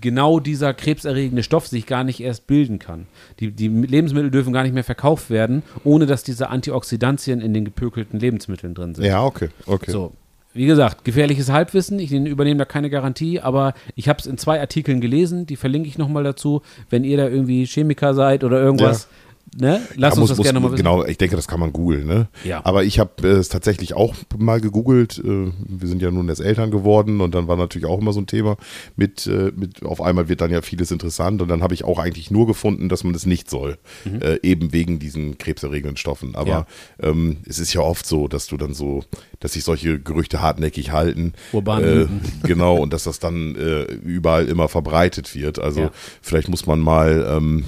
[0.00, 3.06] genau dieser krebserregende Stoff sich gar nicht erst bilden kann.
[3.40, 7.64] Die, die Lebensmittel dürfen gar nicht mehr verkauft werden, ohne dass diese Antioxidantien in den
[7.64, 9.04] gepökelten Lebensmitteln drin sind.
[9.04, 9.90] Ja, okay, okay.
[9.90, 10.12] So.
[10.56, 11.98] Wie gesagt, gefährliches Halbwissen.
[11.98, 15.46] Ich übernehme da keine Garantie, aber ich habe es in zwei Artikeln gelesen.
[15.46, 16.62] Die verlinke ich nochmal dazu.
[16.90, 19.08] Wenn ihr da irgendwie Chemiker seid oder irgendwas,
[19.56, 19.80] ne?
[19.96, 20.76] Lasst Ja, uns muss- das muss- gerne mal wissen.
[20.76, 22.06] Genau, ich denke, das kann man googeln.
[22.06, 22.28] Ne?
[22.44, 22.60] Ja.
[22.64, 25.18] Aber ich habe äh, es tatsächlich auch mal gegoogelt.
[25.18, 28.20] Äh, wir sind ja nun erst Eltern geworden und dann war natürlich auch immer so
[28.20, 28.56] ein Thema
[28.96, 31.98] mit, äh, mit auf einmal wird dann ja vieles interessant und dann habe ich auch
[31.98, 33.78] eigentlich nur gefunden, dass man es nicht soll.
[34.20, 36.34] Äh, eben wegen diesen krebserregenden Stoffen.
[36.34, 36.66] Aber Ja.
[37.02, 39.02] ähm, es ist ja oft so, dass du dann so,
[39.40, 41.32] dass sich solche Gerüchte hartnäckig halten.
[41.52, 42.06] Urbane äh.
[42.46, 45.58] Genau, und dass das dann äh, überall immer verbreitet wird.
[45.58, 45.90] Also Ja.
[46.22, 47.64] vielleicht muss man mal ähm,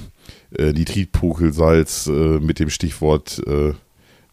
[0.55, 3.73] äh, Nitritpokelsalz äh, mit dem Stichwort, äh,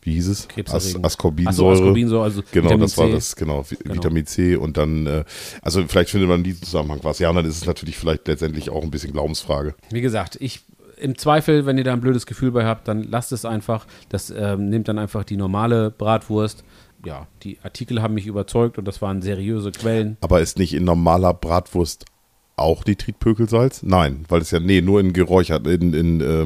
[0.03, 0.49] wie hieß es?
[0.71, 0.97] As.
[1.03, 1.55] Ascorbinsäure.
[1.55, 3.13] So, Ascorbinsäure, also Genau, Vitamin das war C.
[3.13, 3.95] das, genau, Genau.
[3.95, 5.25] Vitamin C und dann, äh,
[5.63, 7.19] also vielleicht findet man in diesem Zusammenhang was.
[7.19, 9.75] Ja, und dann ist es natürlich vielleicht letztendlich auch ein bisschen Glaubensfrage.
[9.91, 10.61] Wie gesagt, ich
[10.97, 13.87] im Zweifel, wenn ihr da ein blödes Gefühl bei habt, dann lasst es einfach.
[14.11, 16.65] Das ähm, nehmt dann einfach die normale Bratwurst.
[17.05, 20.17] Ja, die Artikel haben mich überzeugt und das waren seriöse Quellen.
[20.21, 22.07] Aber ist nicht in normaler Bratwurst
[22.57, 23.83] auch Nitritpökelsalz?
[23.83, 26.45] Nein, weil es ja, nee, nur in geräuchert, in, in, äh,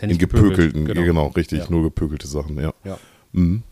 [0.00, 1.26] ja in gepökelten, gepökelt, genau.
[1.28, 1.66] richtig, Ja.
[1.68, 2.72] nur gepökelte Sachen, ja.
[2.84, 2.98] Ja.
[3.32, 3.62] Mhm.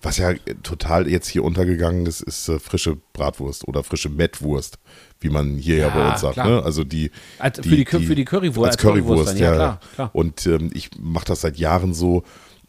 [0.00, 0.32] Was ja
[0.62, 4.78] total jetzt hier untergegangen ist, ist äh, frische Bratwurst oder frische Mettwurst,
[5.20, 6.38] wie man hier ja, bei uns sagt.
[6.38, 6.62] Ne?
[6.62, 9.50] Also die, Als- für die Kö- für die Currywurst- Als als Currywurst Currywurst, dann, ja.
[9.50, 10.10] ja, klar, klar.
[10.14, 12.22] Und ähm, ich mache das seit Jahren so.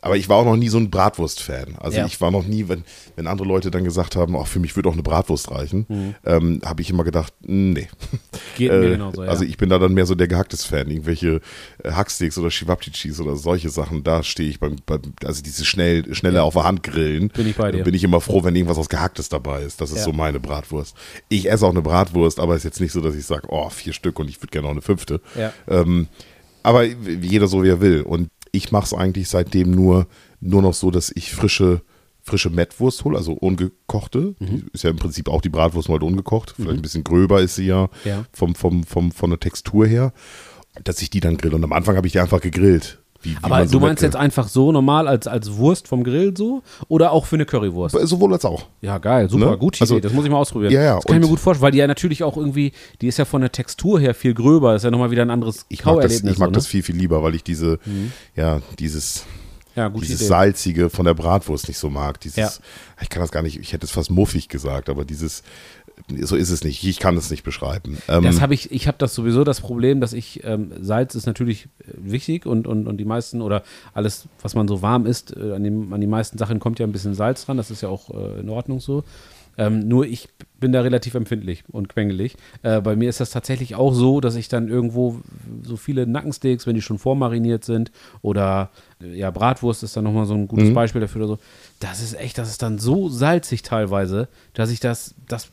[0.08, 1.76] Aber ich war auch noch nie so ein Bratwurst-Fan.
[1.78, 2.05] Also Ja.
[2.05, 2.84] ich war noch nie, wenn,
[3.16, 6.16] wenn andere Leute dann gesagt haben, ach, für mich würde auch eine Bratwurst reichen, Mhm.
[6.26, 7.88] ähm, habe ich immer gedacht, nee.
[8.58, 9.30] Geht mir Äh, genauso, ja.
[9.30, 10.89] Also ich bin da dann mehr so der Gehacktes-Fan.
[10.89, 11.41] Irgendwelche
[11.84, 16.14] äh, Hacksteaks oder Chivapchichis oder solche Sachen, da stehe ich beim, beim also diese schnell,
[16.16, 17.30] schnelle auf der Hand grillen.
[17.30, 17.84] Bin ich bei dir.
[17.84, 19.82] Bin ich immer froh, wenn irgendwas aus Gehacktes dabei ist.
[19.82, 20.03] Das ist Ja.
[20.05, 20.95] so meine Bratwurst.
[21.30, 23.93] Ich esse auch eine Bratwurst, aber ist jetzt nicht so, dass ich sage, oh, vier
[23.93, 25.22] Stück und ich würde gerne noch eine fünfte.
[25.38, 25.51] Ja.
[25.68, 26.08] Ähm,
[26.64, 28.01] aber jeder so, wie er will.
[28.01, 30.08] Und ich mache es eigentlich seitdem nur,
[30.39, 31.82] nur noch so, dass ich frische,
[32.22, 34.36] frische Mettwurst hole, also ungekochte.
[34.39, 34.68] Mhm.
[34.74, 36.54] Ist ja im Prinzip auch die Bratwurst mal halt ungekocht.
[36.56, 38.26] Vielleicht ein bisschen gröber ist sie ja, Ja.
[38.34, 40.14] Vom, vom, vom, von der Textur her.
[40.84, 41.56] Dass ich die dann grill.
[41.56, 43.00] Und am Anfang habe ich die einfach gegrillt.
[43.28, 46.34] Wie, wie Aber so du meinst jetzt einfach so normal als, als Wurst vom Grill
[46.38, 47.97] so oder auch für eine Currywurst?
[48.07, 48.65] Sowohl als auch.
[48.82, 49.57] Ja, geil, super, Ne?
[49.57, 50.71] gute Also- Idee, das muss ich mal ausprobieren.
[50.71, 52.71] Ja, ja, das kann ich mir gut vorstellen, weil die ja natürlich auch irgendwie,
[53.01, 55.65] die ist ja von der Textur her viel gröber, ist ja nochmal wieder ein anderes
[55.69, 56.69] Ich mag, das, ich mag so, das ne?
[56.69, 57.80] viel, viel lieber, weil ich diese,
[58.36, 59.25] ja, dieses,
[59.78, 60.28] Ja, dieses Idee.
[60.28, 62.19] salzige von der Bratwurst nicht so mag.
[62.19, 62.51] Dieses, Ja.
[63.01, 65.43] ich kann das gar nicht, ich hätte es fast muffig gesagt, aber dieses,
[66.21, 66.84] so ist es nicht.
[66.84, 67.97] Ich kann es nicht beschreiben.
[68.07, 71.25] Ähm, Das habe ich, ich habe das sowieso das Problem, dass ich, ähm, Salz ist
[71.28, 73.63] natürlich äh, wichtig und, und, und die meisten oder
[73.93, 76.86] alles, was man so warm isst, äh, an, dem, an die meisten Sachen kommt ja
[76.88, 79.03] ein bisschen Salz dran, das ist ja auch äh, in Ordnung so.
[79.59, 80.30] Ähm, nur ich
[80.60, 82.36] bin da relativ empfindlich und quengelig.
[82.64, 85.22] Äh, bei mir ist das tatsächlich auch so, dass ich dann irgendwo
[85.64, 87.91] so viele Nackensteaks, wenn die schon vormariniert sind,
[88.22, 88.70] oder
[89.01, 91.39] äh, ja, Bratwurst ist dann nochmal so ein gutes Beispiel dafür oder so.
[91.80, 95.49] Das ist echt, das ist dann so salzig teilweise, dass ich das, das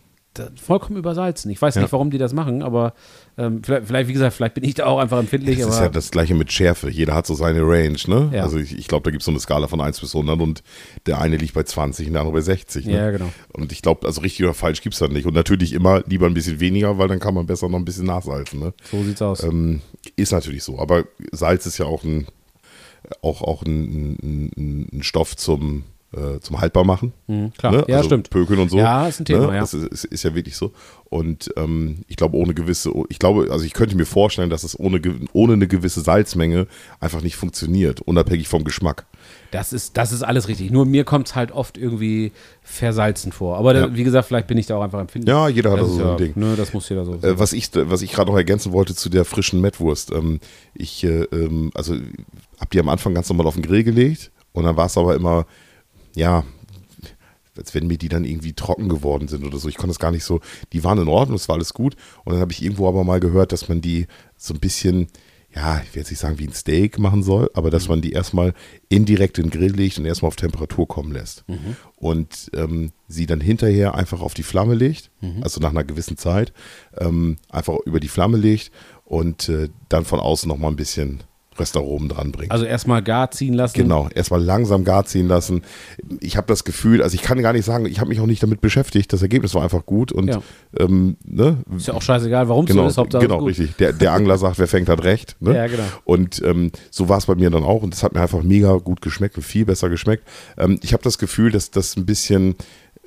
[0.61, 1.51] vollkommen übersalzen.
[1.51, 1.82] Ich weiß Ja.
[1.82, 2.95] nicht, warum die das machen, aber
[3.37, 5.59] ähm, vielleicht, vielleicht, wie gesagt, vielleicht bin ich da auch einfach empfindlich.
[5.59, 6.89] Das ist ja das gleiche mit Schärfe.
[6.91, 8.30] Jeder hat so seine Range, ne?
[8.32, 8.43] Ja.
[8.43, 10.62] Also ich, ich glaube, da gibt es so eine Skala von 1 bis 100 und
[11.07, 12.87] der eine liegt bei 20 und der andere bei 60.
[12.87, 12.93] Ne?
[12.97, 13.30] Ja, genau.
[13.53, 15.26] Und ich glaube, also richtig oder falsch gibt es da nicht.
[15.26, 18.07] Und natürlich immer lieber ein bisschen weniger, weil dann kann man besser noch ein bisschen
[18.07, 18.61] nachsalzen.
[18.61, 18.72] Ne?
[18.91, 19.43] so sieht's aus.
[19.43, 19.80] Ähm,
[20.16, 20.78] ist natürlich so.
[20.78, 22.26] Aber Salz ist ja auch ein,
[23.22, 25.85] auch, auch ein, ein, ein Stoff zum,
[26.17, 27.12] äh, zum Haltbarmachen.
[27.27, 27.73] Mhm, klar.
[27.73, 27.85] Ne?
[27.89, 28.31] Ja, also stimmt.
[28.31, 28.79] Pökeln und so.
[28.79, 29.55] Ja, ist ein Thema, ne?
[29.55, 29.61] ja.
[29.61, 30.73] Das ist, ist, ja wirklich so.
[31.05, 34.79] Und ähm, ich glaube, ohne gewisse, ich glaube, also ich könnte mir vorstellen, dass es
[34.79, 35.01] ohne,
[35.33, 36.67] ohne eine gewisse Salzmenge
[37.01, 39.07] einfach nicht funktioniert, unabhängig vom Geschmack.
[39.51, 40.71] Das ist, das ist alles richtig.
[40.71, 43.57] Nur mir kommt es halt oft irgendwie versalzen vor.
[43.57, 43.95] Aber da, Ja.
[43.95, 45.33] wie gesagt, vielleicht bin ich da auch einfach empfindlich.
[45.33, 46.33] Ja, jeder hat das da so sein ja, Ding.
[46.35, 47.15] Ne, das muss jeder so.
[47.15, 50.11] Äh, was ich, was ich gerade noch ergänzen wollte zu der frischen Mettwurst.
[50.11, 50.41] Ähm,
[50.75, 51.95] ich, äh, ähm, also,
[52.59, 55.15] hab die am Anfang ganz normal auf den Grill gelegt und dann war es aber
[55.15, 55.47] immer,
[56.15, 56.45] ja,
[57.57, 59.69] als wenn mir die dann irgendwie trocken geworden sind oder so.
[59.69, 60.41] Ich konnte es gar nicht so,
[60.73, 61.97] die waren in Ordnung, es war alles gut.
[62.25, 64.07] Und dann habe ich irgendwo aber mal gehört, dass man die
[64.37, 65.07] so ein bisschen,
[65.55, 68.12] ja, ich will jetzt nicht sagen wie ein Steak machen soll, aber dass man die
[68.12, 68.55] erstmal
[68.89, 71.45] indirekt in den Grill legt und erstmal auf Temperatur kommen lässt.
[71.97, 75.11] Und ähm, sie dann hinterher einfach auf die Flamme legt,
[75.43, 76.53] also nach einer gewissen Zeit,
[76.99, 78.73] ähm, einfach über die Flamme legt
[79.05, 81.23] und äh, dann von außen nochmal ein bisschen
[81.59, 82.51] Röstaromen dran bringt.
[82.53, 83.77] also erstmal gar ziehen lassen.
[83.79, 85.63] Genau, erstmal langsam gar ziehen lassen.
[86.21, 88.43] Ich habe das Gefühl, also ich kann gar nicht sagen, ich habe mich auch nicht
[88.43, 89.13] damit beschäftigt.
[89.13, 90.43] Das Ergebnis war einfach gut und Ja.
[90.79, 91.59] ähm, ne?
[91.77, 92.99] Ist ja auch scheißegal, warum es Genau, so ist.
[92.99, 93.77] Hauptsache genau ist richtig.
[93.77, 95.37] Der, der Angler sagt, wer fängt, hat recht.
[95.41, 95.55] Ne?
[95.55, 95.83] Ja, genau.
[96.05, 98.73] Und ähm, so war es bei mir dann auch und das hat mir einfach mega
[98.77, 100.25] gut geschmeckt und viel besser geschmeckt.
[100.59, 102.55] Ähm, ich habe das Gefühl, dass das ein bisschen,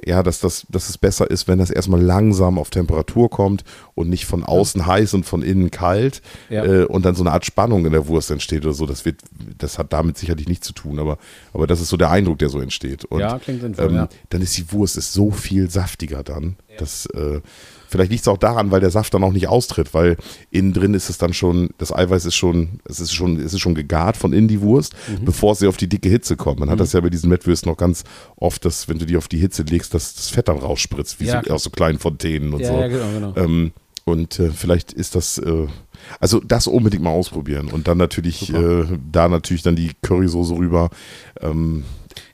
[0.05, 3.63] ja, dass, das, dass es besser ist, wenn das erstmal langsam auf Temperatur kommt
[3.95, 6.63] und nicht von außen heiß und von innen kalt Ja.
[6.65, 8.85] äh, und dann so eine Art Spannung in der Wurst entsteht oder so.
[8.85, 9.21] Das, wird,
[9.57, 11.17] das hat damit sicherlich nichts zu tun, aber,
[11.53, 13.05] aber das ist so der Eindruck, der so entsteht.
[13.05, 14.09] Und, Ja, klingt sinnvoll, ähm, ja.
[14.29, 16.57] Dann ist die Wurst ist so viel saftiger dann.
[16.77, 17.41] Das, äh,
[17.87, 20.17] vielleicht liegt es auch daran, weil der Saft dann auch nicht austritt, weil
[20.51, 23.59] innen drin ist es dann schon, das Eiweiß ist schon, es ist schon, es ist
[23.59, 25.25] schon gegart von innen die Wurst, Mhm.
[25.25, 26.59] bevor sie auf die dicke Hitze kommt.
[26.59, 28.03] Man hat das ja bei diesen Mettwürsten noch ganz
[28.35, 31.25] oft, dass wenn du die auf die Hitze legst, dass das Fett dann rausspritzt, wie
[31.25, 32.73] Ja, so, aus so kleinen Fontänen und Ja, so.
[32.79, 33.33] ja, genau, genau.
[33.35, 33.71] Ähm,
[34.05, 35.67] und äh, vielleicht ist das, äh,
[36.19, 40.89] Also das unbedingt mal ausprobieren und dann natürlich äh, da natürlich dann die Currysoße rüber.
[41.41, 41.83] Ähm,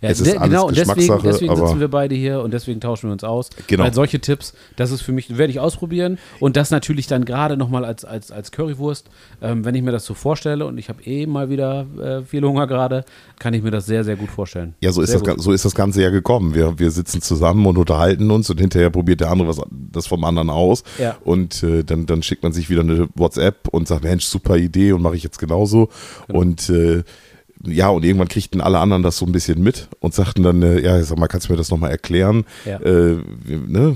[0.02, 2.54] Ja, es ist alles genau, und deswegen, Geschmackssache, deswegen aber sitzen wir beide hier und
[2.54, 3.50] deswegen tauschen wir uns aus.
[3.68, 3.84] Genau.
[3.84, 6.18] Weil solche Tipps, das ist für mich, werde ich ausprobieren.
[6.40, 9.10] Und das natürlich dann gerade nochmal als, als, als Currywurst,
[9.42, 12.44] ähm, wenn ich mir das so vorstelle und ich habe eh mal wieder äh, viel
[12.44, 13.06] Hunger gerade,
[13.40, 14.76] kann ich mir das sehr, sehr gut vorstellen.
[14.82, 16.56] ja, so ist, sehr das, so ist das Ganze ja gekommen.
[16.56, 20.24] Wir, wir sitzen zusammen und unterhalten uns und hinterher probiert der andere was, das vom
[20.24, 20.84] anderen aus.
[20.98, 21.18] Ja.
[21.24, 24.94] Und äh, dann, dann schickt man sich wieder eine WhatsApp und sagt, Mensch, super Idee
[24.94, 25.90] und mache ich jetzt genauso.
[26.28, 26.40] Genau.
[26.40, 27.04] Und äh,
[27.66, 30.80] ja, und irgendwann kriegten alle anderen das so ein bisschen mit und sagten dann, äh,
[30.82, 32.46] ja, sag mal, kannst du mir das nochmal erklären?
[32.66, 32.78] Ja.
[32.80, 33.96] Äh, ne?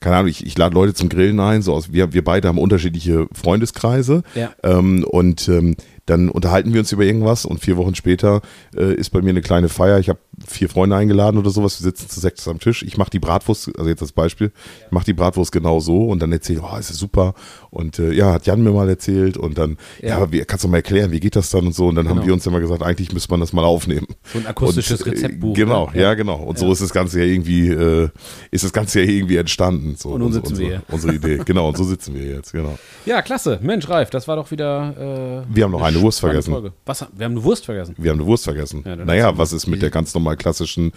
[0.00, 2.58] Keine Ahnung, ich, ich lade Leute zum Grillen ein, so aus, wir, wir beide haben
[2.58, 4.52] unterschiedliche Freundeskreise Ja.
[4.62, 5.76] ähm, und ähm,
[6.06, 8.42] dann unterhalten wir uns über irgendwas und vier Wochen später
[8.76, 9.98] äh, ist bei mir eine kleine Feier.
[9.98, 11.80] Ich habe vier Freunde eingeladen oder sowas.
[11.80, 12.82] Wir sitzen zu sechs am Tisch.
[12.82, 14.52] Ich mache die Bratwurst, also jetzt als Beispiel,
[14.86, 17.34] ich mache die Bratwurst genau so und dann erzähle ich, oh, ist das super.
[17.70, 20.32] Und äh, ja, hat Jan mir mal erzählt und dann, ja, Ja.
[20.32, 21.86] wie, kannst du mal erklären, wie geht das dann und so.
[21.88, 22.26] Und dann haben Genau.
[22.26, 24.06] wir uns immer gesagt, eigentlich müsste man das mal aufnehmen.
[24.32, 25.54] So ein akustisches Und, äh, Rezeptbuch.
[25.54, 26.00] Genau, ne?
[26.02, 26.36] ja, genau.
[26.36, 28.08] Und so ist das Ganze ja irgendwie, äh,
[28.50, 29.94] ist das Ganze ja irgendwie entstanden.
[29.96, 31.42] So, Und nun unsere- sitzen wir unsere, unsere Idee.
[31.44, 32.78] Genau, und so sitzen wir jetzt, genau.
[33.06, 33.58] Ja, klasse.
[33.62, 35.44] Mensch, Ralf, das war doch wieder.
[35.48, 36.74] Äh, Wir haben noch eine Wurst spannende vergessen.
[36.84, 37.06] Was?
[37.16, 37.94] Wir haben eine Wurst vergessen.
[37.98, 38.82] Wir haben eine Wurst vergessen.
[38.84, 40.92] Ja, naja, was ist mit der ganz normal klassischen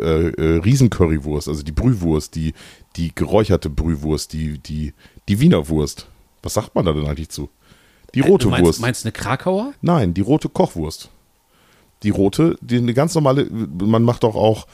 [0.00, 2.54] äh, äh, Riesencurrywurst, also die Brühwurst, die,
[2.96, 4.92] die geräucherte Brühwurst, die, die,
[5.28, 6.08] die Wiener Wurst.
[6.42, 7.48] Was sagt man da denn eigentlich zu?
[8.14, 8.80] Die rote du meinst, Wurst.
[8.80, 9.74] meinst du eine Krakauer?
[9.82, 11.10] Nein, die rote Kochwurst.
[12.02, 14.66] Die rote, die eine ganz normale, man macht doch auch,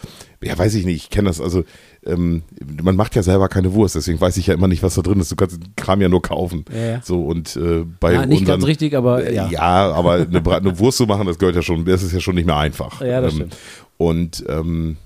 [0.42, 1.62] ja, weiß ich nicht, ich kenne das, also
[2.04, 2.42] ähm,
[2.82, 5.20] man macht ja selber keine Wurst, deswegen weiß ich ja immer nicht, was da drin
[5.20, 5.30] ist.
[5.30, 6.64] Du kannst den Kram ja nur kaufen.
[6.74, 7.00] Ja, ja.
[7.04, 9.48] So und äh, bei Ja, nicht unseren, ganz richtig, aber äh, ja.
[9.48, 12.34] ja, aber eine, eine Wurst zu machen, das gehört ja schon, das ist ja schon
[12.34, 13.00] nicht mehr einfach.
[13.00, 13.56] Ja, das ähm, stimmt.
[13.98, 14.96] Und ähm,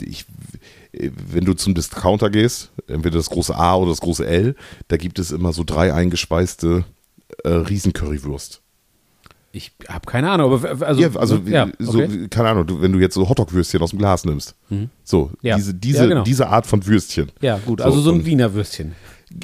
[0.00, 0.26] ich,
[0.92, 4.54] wenn du zum Discounter gehst, entweder das große A oder das große L,
[4.88, 6.84] da gibt es immer so drei eingespeiste
[7.44, 8.61] äh, Riesencurrywurst.
[9.54, 12.26] Ich habe keine Ahnung, aber also, Ja, also ja, so, okay.
[12.30, 14.54] keine Ahnung, du, wenn du jetzt so Hotdog-Würstchen aus dem Glas nimmst.
[15.04, 15.36] So, Mhm.
[15.42, 15.56] Ja.
[15.56, 16.22] diese, diese, genau.
[16.24, 17.30] diese Art von Würstchen.
[17.42, 18.94] ja gut, also so ein Wiener Würstchen.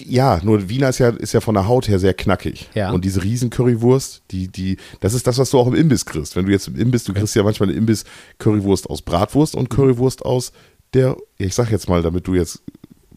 [0.05, 2.69] Ja, nur Wiener ist ja, ist ja von der Haut her sehr knackig.
[2.75, 2.91] Ja.
[2.91, 6.37] Und diese Riesen-Currywurst, die, die, das ist das, was du auch im Imbiss kriegst.
[6.37, 10.25] Wenn du jetzt im Imbiss, du kriegst ja manchmal eine Imbiss-Currywurst aus Bratwurst und Currywurst
[10.25, 10.53] aus
[10.95, 12.63] der, ich sag jetzt mal, damit du jetzt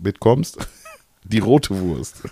[0.01, 0.57] mitkommst,
[1.23, 2.23] die rote Wurst.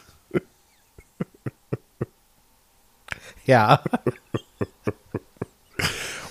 [3.45, 3.81] Ja.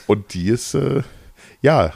[0.09, 1.03] Und die ist, äh,
[1.63, 1.93] ja,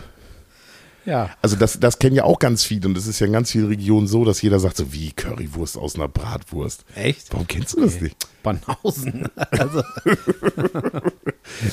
[1.04, 1.30] Ja.
[1.42, 3.66] also das, das kennen ja auch ganz viele und das ist ja in ganz vielen
[3.66, 6.84] Regionen so, dass jeder sagt so, wie Currywurst aus einer Bratwurst.
[6.94, 7.32] Echt?
[7.32, 8.16] Warum kennst du das nicht?
[8.44, 9.28] Banausen.
[9.50, 9.82] Also,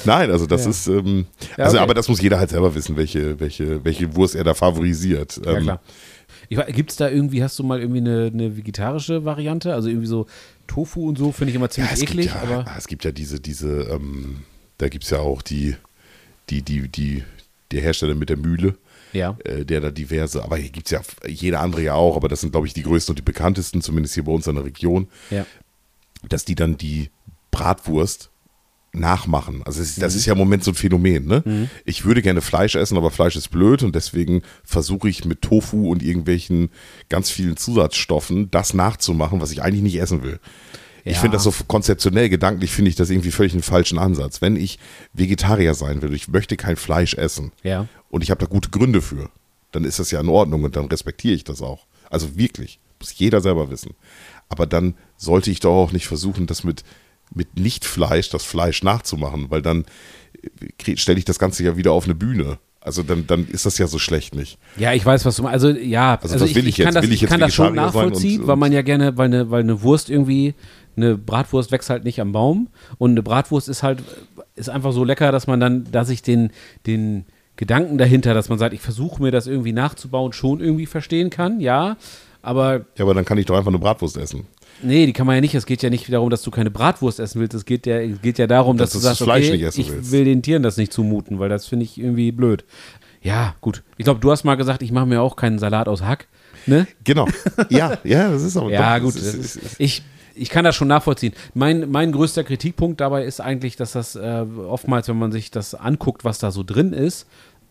[0.05, 1.27] Nein, also das ist, ähm,
[1.57, 1.83] Ja, also okay.
[1.83, 5.39] aber das muss jeder halt selber wissen, welche, welche, welche Wurst er da favorisiert.
[5.45, 5.81] ja Ähm, klar.
[6.71, 9.73] Gibt es da irgendwie, hast du mal irgendwie eine, eine vegetarische Variante?
[9.73, 10.25] Also irgendwie so
[10.67, 13.03] Tofu und so finde ich immer ja, ziemlich es, eklig, gibt ja, aber es gibt
[13.05, 14.43] ja diese, diese, ähm,
[14.77, 15.75] da gibt es ja auch die,
[16.49, 17.23] die, die, die,
[17.71, 18.77] der Hersteller mit der Mühle,
[19.13, 19.37] ja.
[19.45, 22.41] äh, der da diverse, aber hier gibt es ja jede andere ja auch, aber das
[22.41, 25.07] sind, glaube ich, die größten und die bekanntesten, zumindest hier bei uns in der Region.
[25.29, 25.45] Ja.
[26.27, 27.09] dass die dann die
[27.49, 28.29] Bratwurst
[28.91, 29.61] nachmachen.
[29.65, 30.01] Also ist, Mhm.
[30.01, 31.25] das ist ja im Moment so ein Phänomen.
[31.27, 31.69] Ne?
[31.85, 35.89] Ich würde gerne Fleisch essen, aber Fleisch ist blöd und deswegen versuche ich mit Tofu
[35.91, 36.71] und irgendwelchen
[37.07, 40.39] ganz vielen Zusatzstoffen das nachzumachen, was ich eigentlich nicht essen will.
[41.05, 41.19] Ich Ja.
[41.21, 44.41] finde das so konzeptionell, gedanklich finde ich das irgendwie völlig einen falschen Ansatz.
[44.41, 44.79] Wenn ich
[45.13, 47.87] Vegetarier sein will, ich möchte kein Fleisch essen Ja.
[48.09, 49.29] und ich habe da gute Gründe für,
[49.71, 51.85] dann ist das ja in Ordnung und dann respektiere ich das auch.
[52.09, 53.91] Also wirklich, muss jeder selber wissen.
[54.49, 56.83] Aber dann sollte ich doch auch nicht versuchen, das mit,
[57.33, 59.85] mit Nicht-Fleisch, das Fleisch nachzumachen, weil dann
[60.87, 62.57] äh, stelle ich das Ganze ja wieder auf eine Bühne.
[62.81, 64.57] Also dann, dann ist das ja so schlecht nicht.
[64.77, 65.53] Ja, ich weiß, was du meinst.
[65.65, 66.95] Also ja, Also also, was will ich kann jetzt?
[66.95, 69.17] das, Will ich jetzt kann das schon sein und- nachvollziehen, und- weil man ja gerne,
[69.17, 70.55] weil eine, weil eine Wurst irgendwie,
[71.01, 73.99] eine Bratwurst wächst halt nicht am Baum und eine Bratwurst ist halt,
[74.55, 76.51] ist einfach so lecker, dass man dann, dass ich den,
[76.85, 77.25] den
[77.55, 81.59] Gedanken dahinter, dass man sagt, ich versuche mir das irgendwie nachzubauen, schon irgendwie verstehen kann,
[81.59, 81.97] ja.
[82.41, 84.47] Aber Ja, aber dann kann ich doch einfach eine Bratwurst essen.
[84.81, 85.55] nee, die kann man ja nicht.
[85.55, 87.53] Es geht ja nicht darum, dass du keine Bratwurst essen willst.
[87.53, 89.63] Es geht ja, es geht ja darum, dass, Dass du das sagst, Fleisch okay, nicht
[89.63, 90.11] essen ich willst.
[90.13, 92.63] will den Tieren das nicht zumuten, weil das finde ich irgendwie blöd.
[93.21, 93.83] Ja, gut.
[93.97, 96.27] Ich glaube, du hast mal gesagt, ich mache mir auch keinen Salat aus Hack.
[96.65, 96.87] Ne?
[97.03, 97.27] Genau.
[97.69, 99.15] Ja, ja, das ist aber Ja, doch, gut.
[99.15, 100.01] ist- ist, ich,
[100.39, 101.33] ich kann das schon nachvollziehen.
[101.53, 105.75] Mein, mein größter Kritikpunkt dabei ist eigentlich, dass das äh, oftmals, wenn man sich das
[105.75, 107.27] anguckt, was da so drin ist,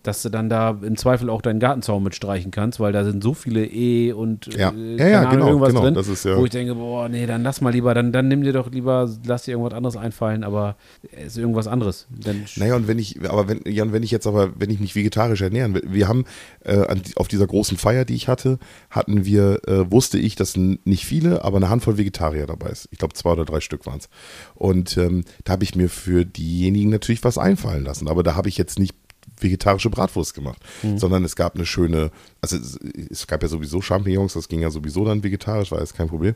[0.09, 3.35] dass du dann da im Zweifel auch deinen Gartenzaun mitstreichen kannst, weil da sind so
[3.35, 4.71] viele E und Ja.
[4.71, 7.27] äh, Ja, ja, genau, irgendwas genau, drin, das ist ja- wo ich denke, boah, nee,
[7.27, 10.43] dann lass mal lieber, dann, dann nimm dir doch lieber, lass dir irgendwas anderes einfallen,
[10.45, 10.77] aber
[11.13, 12.07] es ist irgendwas anderes.
[12.11, 14.97] Dann, Naja, und wenn ich, aber wenn, Jan, wenn ich jetzt aber, wenn ich mich
[14.97, 16.25] vegetarisch ernähren will, wir haben
[16.65, 16.85] äh,
[17.17, 18.59] auf dieser großen Feier, die ich hatte,
[18.91, 22.89] hatten wir, äh, wusste ich, dass nicht viele, aber eine Handvoll Vegetarier dabei ist.
[22.91, 24.09] Ich glaube, zwei oder drei Stück waren es.
[24.55, 28.09] Und ähm, da habe ich mir für diejenigen natürlich was einfallen lassen.
[28.09, 28.95] Aber da habe ich jetzt nicht
[29.43, 30.61] vegetarische Bratwurst gemacht,
[30.97, 32.11] sondern es gab eine schöne,
[32.41, 32.79] also es,
[33.11, 36.35] es gab ja sowieso Champignons, das ging ja sowieso dann vegetarisch, war jetzt kein Problem.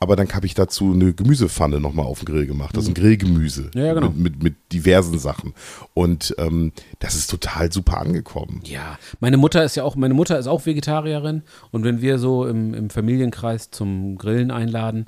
[0.00, 2.76] Aber dann habe ich dazu eine Gemüsepfanne nochmal auf den Grill gemacht.
[2.76, 4.10] Das ist ein Grillgemüse Ja, genau.
[4.10, 5.54] mit, mit, mit diversen Sachen.
[5.92, 8.60] Und ähm, das ist total super angekommen.
[8.64, 12.46] Ja, meine Mutter ist ja auch, meine Mutter ist auch Vegetarierin und wenn wir so
[12.46, 15.06] im, im Familienkreis zum Grillen einladen,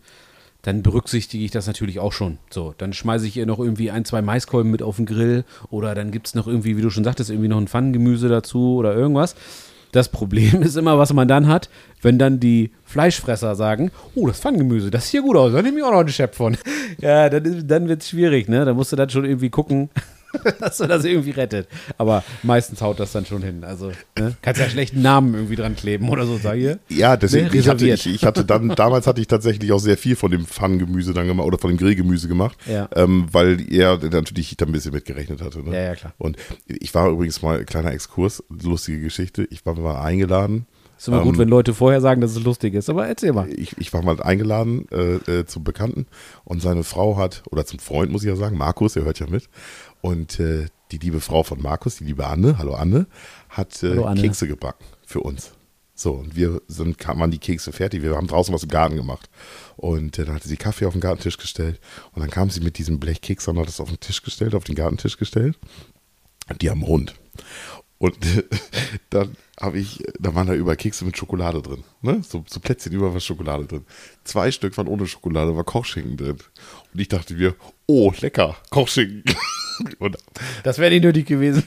[0.62, 2.38] dann berücksichtige ich das natürlich auch schon.
[2.50, 5.94] So, dann schmeiße ich ihr noch irgendwie ein, zwei Maiskolben mit auf den Grill oder
[5.94, 8.94] dann gibt es noch irgendwie, wie du schon sagtest, irgendwie noch ein Pfannengemüse dazu oder
[8.94, 9.34] irgendwas.
[9.92, 11.70] Das Problem ist immer, was man dann hat,
[12.02, 15.78] wenn dann die Fleischfresser sagen, oh, das Pfannengemüse, das sieht hier gut aus, da nehme
[15.78, 16.56] ich auch noch einen Schepp von.
[17.00, 18.64] Ja, dann, dann wird es schwierig, ne?
[18.64, 19.88] Da musst du dann schon irgendwie gucken,
[20.60, 21.68] dass du das irgendwie rettet.
[21.98, 23.64] Aber meistens haut das dann schon hin.
[23.64, 24.36] Also, ne?
[24.42, 26.78] kannst ja schlecht einen Namen irgendwie dran kleben oder so, sag hier.
[26.88, 29.96] Ja, deswegen, Ne, ich, hatte, ich, ich hatte dann, damals hatte ich tatsächlich auch sehr
[29.96, 32.88] viel von dem Pfannengemüse dann gemacht oder von dem Grillgemüse gemacht, Ja.
[32.94, 35.62] ähm, weil er natürlich da ein bisschen mitgerechnet hatte.
[35.62, 35.74] Ne?
[35.74, 36.12] Ja, ja, klar.
[36.18, 40.66] Und ich war übrigens mal, kleiner Exkurs, lustige Geschichte, ich war mal eingeladen.
[40.98, 42.90] Ist immer gut, Ähm, wenn Leute vorher sagen, dass es lustig ist.
[42.90, 43.48] Aber erzähl mal.
[43.48, 46.04] ich, ich war mal eingeladen äh, äh, zum Bekannten
[46.44, 49.26] und seine Frau hat, oder zum Freund muss ich ja sagen, Markus, er hört ja
[49.26, 49.48] mit.
[50.00, 53.06] Und äh, die liebe Frau von Markus, die liebe Anne, hallo Anne,
[53.48, 54.20] hat äh, Hallo Anne.
[54.20, 55.52] Kekse gebacken für uns.
[55.94, 58.02] So, und wir sind, kam an die Kekse fertig.
[58.02, 59.28] Wir haben draußen was im Garten gemacht.
[59.76, 61.78] Und äh, dann hatte sie Kaffee auf den Gartentisch gestellt.
[62.12, 64.64] Und dann kam sie mit diesem Blechkeks und hat das auf den Tisch gestellt, auf
[64.64, 65.58] den Gartentisch gestellt.
[66.48, 67.14] Und die haben Hund.
[67.98, 68.16] Und
[69.10, 71.84] dann habe ich, da waren da überall Kekse mit Schokolade drin.
[72.00, 72.22] Ne?
[72.26, 73.84] So, so Plätzchen, überall war Schokolade drin.
[74.24, 76.38] Zwei Stück waren ohne Schokolade, war Kochschinken drin.
[76.94, 79.22] Und ich dachte mir, oh, lecker, Kochschinken.
[79.98, 80.16] Und,
[80.62, 81.64] Das wäre nicht nötig gewesen.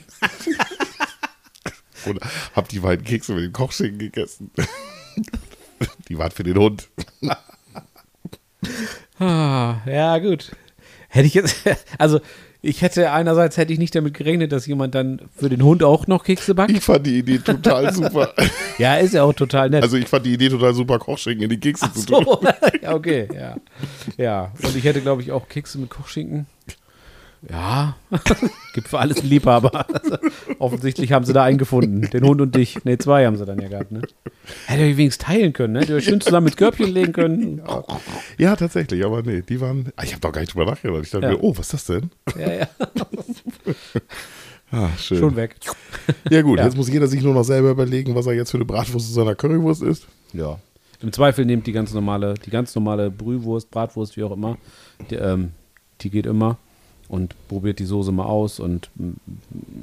[2.06, 2.20] und
[2.54, 4.50] habe die beiden Kekse mit dem Kochschinken gegessen.
[6.08, 6.88] Die waren für den Hund.
[9.18, 10.52] Ah, ja, gut.
[11.08, 11.56] Hätte ich jetzt,
[11.98, 12.20] also
[12.62, 16.06] ich hätte einerseits hätte ich nicht damit gerechnet, dass jemand dann für den Hund auch
[16.06, 16.70] noch Kekse backt.
[16.72, 18.32] Ich fand die Idee total super.
[18.78, 19.82] Ja, ist ja auch total nett.
[19.82, 22.24] Also ich fand die Idee total super, Kochschinken in die Kekse zu tun.
[22.24, 22.40] so,
[22.82, 23.56] ja, okay, ja.
[24.16, 26.46] Ja, und ich hätte, glaube ich, auch Kekse mit Kochschinken.
[27.50, 27.96] Ja,
[28.74, 29.86] gibt für alles einen Liebhaber.
[29.92, 30.16] Also,
[30.58, 32.08] offensichtlich haben sie da einen gefunden.
[32.10, 32.84] Den Hund und dich.
[32.84, 34.00] Ne, zwei haben sie dann ja gehabt, ne?
[34.66, 35.80] Hätte euch wenigstens teilen können, ne?
[35.80, 37.62] Hätte ihr euch schön zusammen mit Körbchen legen können.
[38.38, 39.92] Ja, tatsächlich, aber nee, die waren.
[39.96, 41.02] Ah, Ich habe doch gar nicht drüber nachgedacht.
[41.04, 41.32] Ich dachte Ja.
[41.32, 42.10] mir, oh, was ist das denn?
[42.38, 42.68] Ja, ja,
[44.72, 45.18] Ah, schön.
[45.18, 45.54] schon weg.
[46.30, 46.64] Ja, gut, Ja.
[46.64, 49.12] jetzt muss jeder sich nur noch selber überlegen, was er jetzt für eine Bratwurst zu
[49.12, 50.06] seiner Currywurst isst.
[50.32, 50.58] Ja.
[51.00, 54.56] Im Zweifel nehmt die ganz normale, die ganz normale Brühwurst, Bratwurst, wie auch immer.
[55.10, 55.50] Die, ähm,
[56.00, 56.58] die geht immer.
[57.08, 58.60] Und probiert die Soße mal aus.
[58.60, 59.10] Und mm,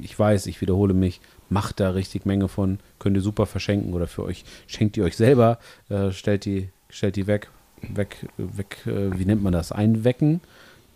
[0.02, 1.20] ich weiß, ich wiederhole mich,
[1.50, 2.78] macht da richtig Menge von.
[2.98, 5.58] Könnt ihr super verschenken oder für euch schenkt ihr euch selber.
[5.88, 7.48] Äh, stellt, die, stellt die weg.
[7.82, 9.72] Weg, weg, äh, wie nennt man das?
[9.72, 10.40] Einwecken?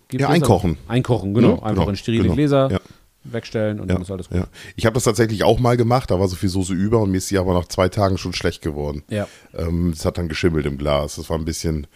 [0.09, 0.79] Gibt Ja, einkochen.
[0.87, 1.57] Einkochen, genau.
[1.57, 2.35] Ja, Einfach genau, in sterile genau.
[2.37, 2.79] Gläser Ja.
[3.25, 4.39] wegstellen und Ja, dann ist alles gut.
[4.39, 4.47] ja.
[4.77, 7.17] Ich habe das tatsächlich auch mal gemacht, da war so viel Soße über und mir
[7.19, 9.03] ist sie aber nach zwei Tagen schon schlecht geworden.
[9.09, 9.27] Ja.
[9.53, 11.17] Ähm, es hat dann geschimmelt im Glas.
[11.17, 11.89] Das war ein bisschen,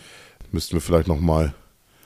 [0.51, 1.55] müssten wir vielleicht noch mal.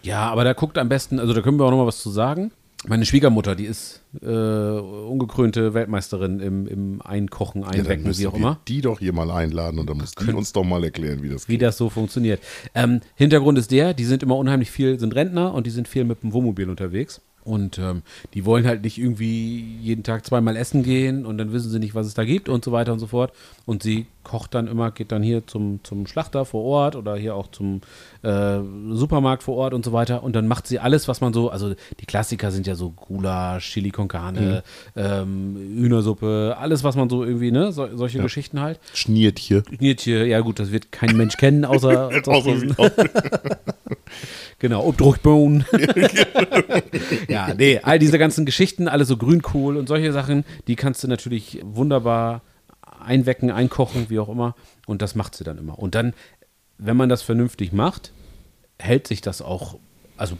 [0.04, 2.10] Ja, aber da guckt am besten, also da können wir auch noch mal was zu
[2.10, 2.52] sagen.
[2.86, 8.34] Meine Schwiegermutter, die ist äh, ungekrönte Weltmeisterin im, im Einkochen, Ja, Einwecken, wie müssen auch
[8.34, 8.60] immer.
[8.68, 11.48] die doch hier mal einladen und dann muss die uns doch mal erklären, wie das
[11.48, 12.42] Wie das so funktioniert.
[12.74, 16.04] Ähm, Hintergrund ist der, die sind immer unheimlich viel, sind Rentner und die sind viel
[16.04, 17.22] mit dem Wohnmobil unterwegs.
[17.42, 18.02] Und ähm,
[18.34, 21.94] die wollen halt nicht irgendwie jeden Tag zweimal essen gehen und dann wissen sie nicht,
[21.94, 23.32] was es da gibt und so weiter und so fort.
[23.64, 27.34] Und sie kocht dann immer, geht dann hier zum, zum Schlachter vor Ort oder hier
[27.34, 27.82] auch zum
[28.22, 28.58] äh,
[28.90, 30.22] Supermarkt vor Ort und so weiter.
[30.22, 33.70] Und dann macht sie alles, was man so, also die Klassiker sind ja so Gulasch,
[33.70, 34.62] Chili con Carne,
[34.96, 38.80] ähm, Hühnersuppe, alles, was man so irgendwie, ne, so, solche Geschichten halt.
[38.94, 39.62] schniert hier.
[39.62, 42.54] Knirtje, ja gut, das wird kein Mensch kennen, außer, außer
[44.58, 45.64] Genau, Obdruckbohnen.
[47.28, 51.08] ja, nee, all diese ganzen Geschichten, alle so Grünkohl und solche Sachen, die kannst du
[51.08, 52.42] natürlich wunderbar
[53.04, 54.54] einwecken, einkochen, wie auch immer.
[54.86, 55.78] Und das macht sie dann immer.
[55.78, 56.14] Und dann,
[56.78, 58.12] wenn man das vernünftig macht,
[58.78, 59.78] hält sich das auch,
[60.16, 60.36] also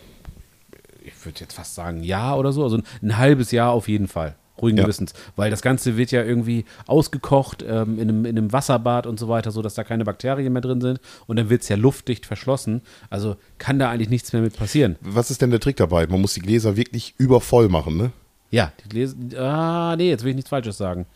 [1.05, 4.09] ich würde jetzt fast sagen, ein Jahr oder so, also ein halbes Jahr auf jeden
[4.09, 4.35] Fall.
[4.61, 4.85] Ruhigen Ja.
[4.85, 5.15] Gewissens.
[5.35, 9.29] Weil das Ganze wird ja irgendwie ausgekocht ähm, in, einem, in einem Wasserbad und so
[9.29, 11.01] weiter, sodass da keine Bakterien mehr drin sind.
[11.27, 12.83] Und dann wird es ja luftdicht verschlossen.
[13.11, 14.97] Also kann da eigentlich nichts mehr mit passieren.
[15.01, 16.07] Was ist denn der Trick dabei?
[16.07, 18.13] Man muss die Gläser wirklich übervoll machen, ne?
[18.51, 19.17] Ja, die Gläser.
[19.37, 21.07] Ah, nee, jetzt will ich nichts Falsches sagen.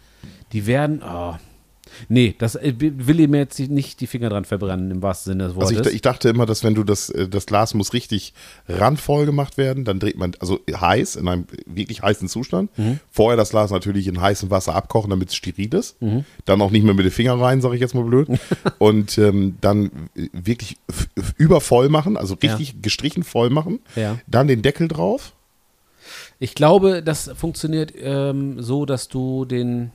[0.53, 1.03] Die werden.
[1.05, 1.35] Oh,
[2.09, 5.45] nee, das äh, will ich mir jetzt nicht die Finger dran verbrennen, im wahrsten Sinne
[5.49, 5.77] des Wortes.
[5.79, 8.35] Also ich, ich dachte immer, dass wenn du das, äh, das Glas muss richtig
[8.69, 12.77] randvoll gemacht werden, dann dreht man, also heiß, in einem wirklich heißen Zustand.
[12.79, 13.01] Mhm.
[13.11, 16.01] Vorher das Glas natürlich in heißem Wasser abkochen, damit es steril ist.
[16.03, 16.25] Mhm.
[16.45, 18.29] Dann auch nicht mehr mit den Fingern rein, sage ich jetzt mal blöd.
[18.79, 23.81] Und ähm, dann wirklich f- f- übervoll machen, also richtig gestrichen voll machen.
[23.97, 24.19] Ja.
[24.27, 25.33] Dann den Deckel drauf.
[26.39, 29.91] Ich glaube, das funktioniert ähm, so, dass du den.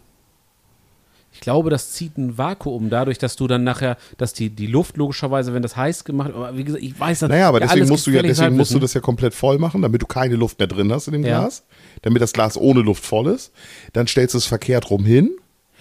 [1.33, 4.97] Ich glaube, das zieht ein Vakuum dadurch, dass du dann nachher, dass die, die Luft
[4.97, 7.67] logischerweise, wenn das heiß gemacht wird, aber wie gesagt, ich weiß das Naja, aber ja,
[7.67, 10.35] deswegen musst du ja, deswegen musst du das ja komplett voll machen, damit du keine
[10.35, 11.39] Luft mehr drin hast in dem Ja.
[11.41, 11.63] Glas.
[12.03, 13.51] Damit das Glas ohne Luft voll ist.
[13.93, 15.31] Dann stellst du es verkehrt rum hin.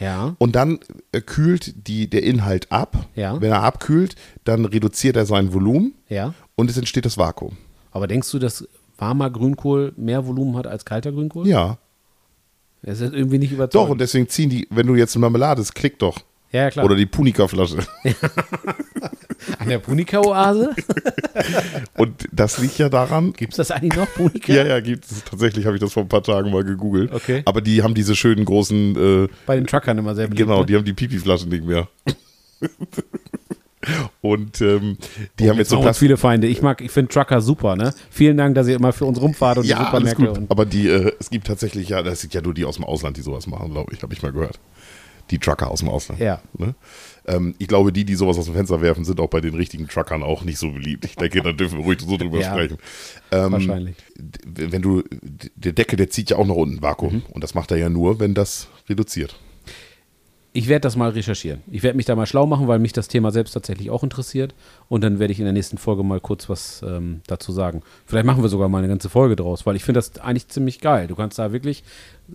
[0.01, 0.35] Ja.
[0.39, 0.81] Und dann
[1.13, 3.07] äh, kühlt die, der Inhalt ab.
[3.15, 3.41] Ja.
[3.41, 6.35] Wenn er abkühlt, dann reduziert er sein Volumen Ja.
[6.57, 7.57] und es entsteht das Vakuum.
[7.93, 8.67] Aber denkst du, dass
[8.99, 11.47] warmer Grünkohl mehr Volumen hat als kalter Grünkohl?
[11.47, 11.79] Ja.
[12.83, 13.91] Das ist irgendwie nicht Doch, überzeugend.
[13.93, 16.19] und deswegen ziehen die, wenn du jetzt eine Marmelade, es klickt doch.
[16.51, 16.85] ja, ja, klar.
[16.85, 17.79] Oder die Punika-Flasche.
[19.59, 20.75] An der Punika-Oase?
[21.97, 23.33] Und das liegt ja daran.
[23.33, 24.53] Gibt es das eigentlich noch, Punika?
[24.53, 25.25] Ja, ja, gibt es.
[25.25, 27.13] Tatsächlich habe ich das vor ein paar Tagen mal gegoogelt.
[27.13, 27.43] Okay.
[27.45, 30.47] Aber die haben diese schönen großen, äh, Bei den Truckern immer sehr beliebt.
[30.47, 30.67] genau, ne?
[30.67, 31.89] die haben die Pipi-Flaschen nicht mehr.
[34.21, 34.97] und ähm,
[35.39, 36.01] die haben jetzt so Plastik.
[36.01, 36.47] viele Feinde.
[36.47, 37.93] Ich mag, ich finde Trucker super, ne?
[38.11, 40.51] Vielen Dank, dass ihr immer für uns rumfahrt und die Ja, alles Supermärkte gut.
[40.51, 43.17] Aber die, äh, es gibt tatsächlich ja, das sind ja nur die aus dem Ausland,
[43.17, 44.59] die sowas machen, glaube ich, habe ich mal gehört.
[45.31, 46.21] Die Trucker aus dem Ausland.
[46.21, 46.43] Ja.
[46.59, 46.75] Ne?
[47.27, 49.87] Ähm, ich glaube, die, die sowas aus dem Fenster werfen, sind auch bei den richtigen
[49.89, 51.05] Truckern auch nicht so beliebt.
[51.05, 52.51] Ich denke, da dürfen wir ruhig so drüber Ja.
[52.53, 52.77] sprechen.
[53.31, 53.97] Ähm, wahrscheinlich.
[54.45, 55.03] Wenn du,
[55.55, 57.15] der Deckel, der zieht ja auch nach unten Vakuum.
[57.15, 57.23] Mhm.
[57.31, 59.37] Und das macht er ja nur, wenn das reduziert.
[60.55, 61.63] Ich werde das mal recherchieren.
[61.71, 64.55] Ich werde mich da mal schlau machen, weil mich das Thema selbst tatsächlich auch interessiert.
[64.91, 67.81] Und dann werde ich in der nächsten Folge mal kurz was ähm, dazu sagen.
[68.05, 70.81] Vielleicht machen wir sogar mal eine ganze Folge draus, weil ich finde das eigentlich ziemlich
[70.81, 71.07] geil.
[71.07, 71.85] Du kannst da wirklich,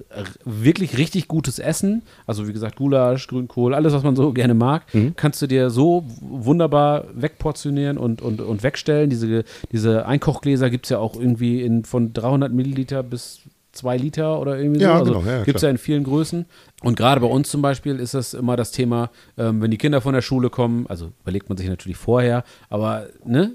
[0.09, 4.55] äh, wirklich richtig gutes Essen, also wie gesagt Gulasch, Grünkohl, alles, was man so gerne
[4.55, 9.11] mag, kannst du dir so wunderbar wegportionieren und, und, und wegstellen.
[9.11, 13.41] Diese, diese Einkochgläser gibt es ja auch irgendwie in, von 300 Milliliter bis
[13.78, 14.99] 2 Liter oder irgendwie Ja, so.
[14.99, 16.45] Also genau, ja, ja, gibt es ja in vielen Größen.
[16.84, 20.01] Und gerade bei uns zum Beispiel ist das immer das Thema, ähm, wenn die Kinder
[20.01, 23.53] von der Schule kommen, also überlegt man sich natürlich vorher, aber ne,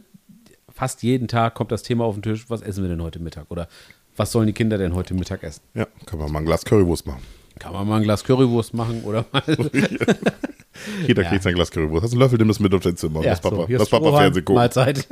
[0.71, 3.47] fast jeden Tag kommt das Thema auf den Tisch, was essen wir denn heute Mittag?
[3.51, 3.69] Oder
[4.17, 5.61] was sollen die Kinder denn heute Mittag essen?
[5.75, 7.23] Ja, können wir mal ein Glas Currywurst machen.
[7.59, 9.43] Kann man mal ein Glas Currywurst machen oder mal.
[11.07, 11.29] Jeder Ja.
[11.29, 12.03] kriegt sein Glas Currywurst.
[12.05, 13.21] Hast du einen Löffel, nimm es mit auf dein Zimmer.
[13.23, 14.57] lass Papa, so, lass Papa Fernsehen gucken.
[14.61, 15.07] Mahlzeit.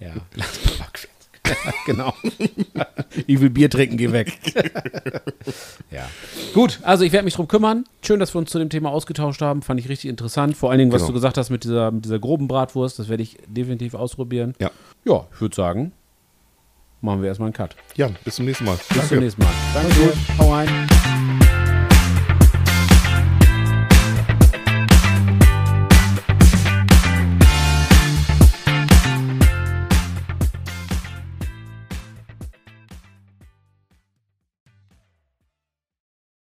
[0.00, 0.90] ja, lass Papa.
[1.86, 2.14] genau.
[3.26, 4.32] ich will Bier trinken, geh weg.
[5.90, 6.08] ja.
[6.54, 7.84] Gut, also ich werde mich drum kümmern.
[8.02, 9.62] Schön, dass wir uns zu dem Thema ausgetauscht haben.
[9.62, 10.56] Fand ich richtig interessant.
[10.56, 11.08] Vor allen Dingen, was Genau.
[11.08, 12.98] du gesagt hast mit dieser, mit dieser groben Bratwurst.
[12.98, 14.54] Das werde ich definitiv ausprobieren.
[14.60, 14.70] Ja.
[15.04, 15.92] Ja, ich würde sagen,
[17.02, 17.76] machen wir erstmal einen Cut.
[17.94, 18.78] Jan, bis zum nächsten Mal.
[18.94, 19.52] Bis zum nächsten Mal.
[19.74, 20.12] Danke dir.
[20.38, 20.93] Hau rein.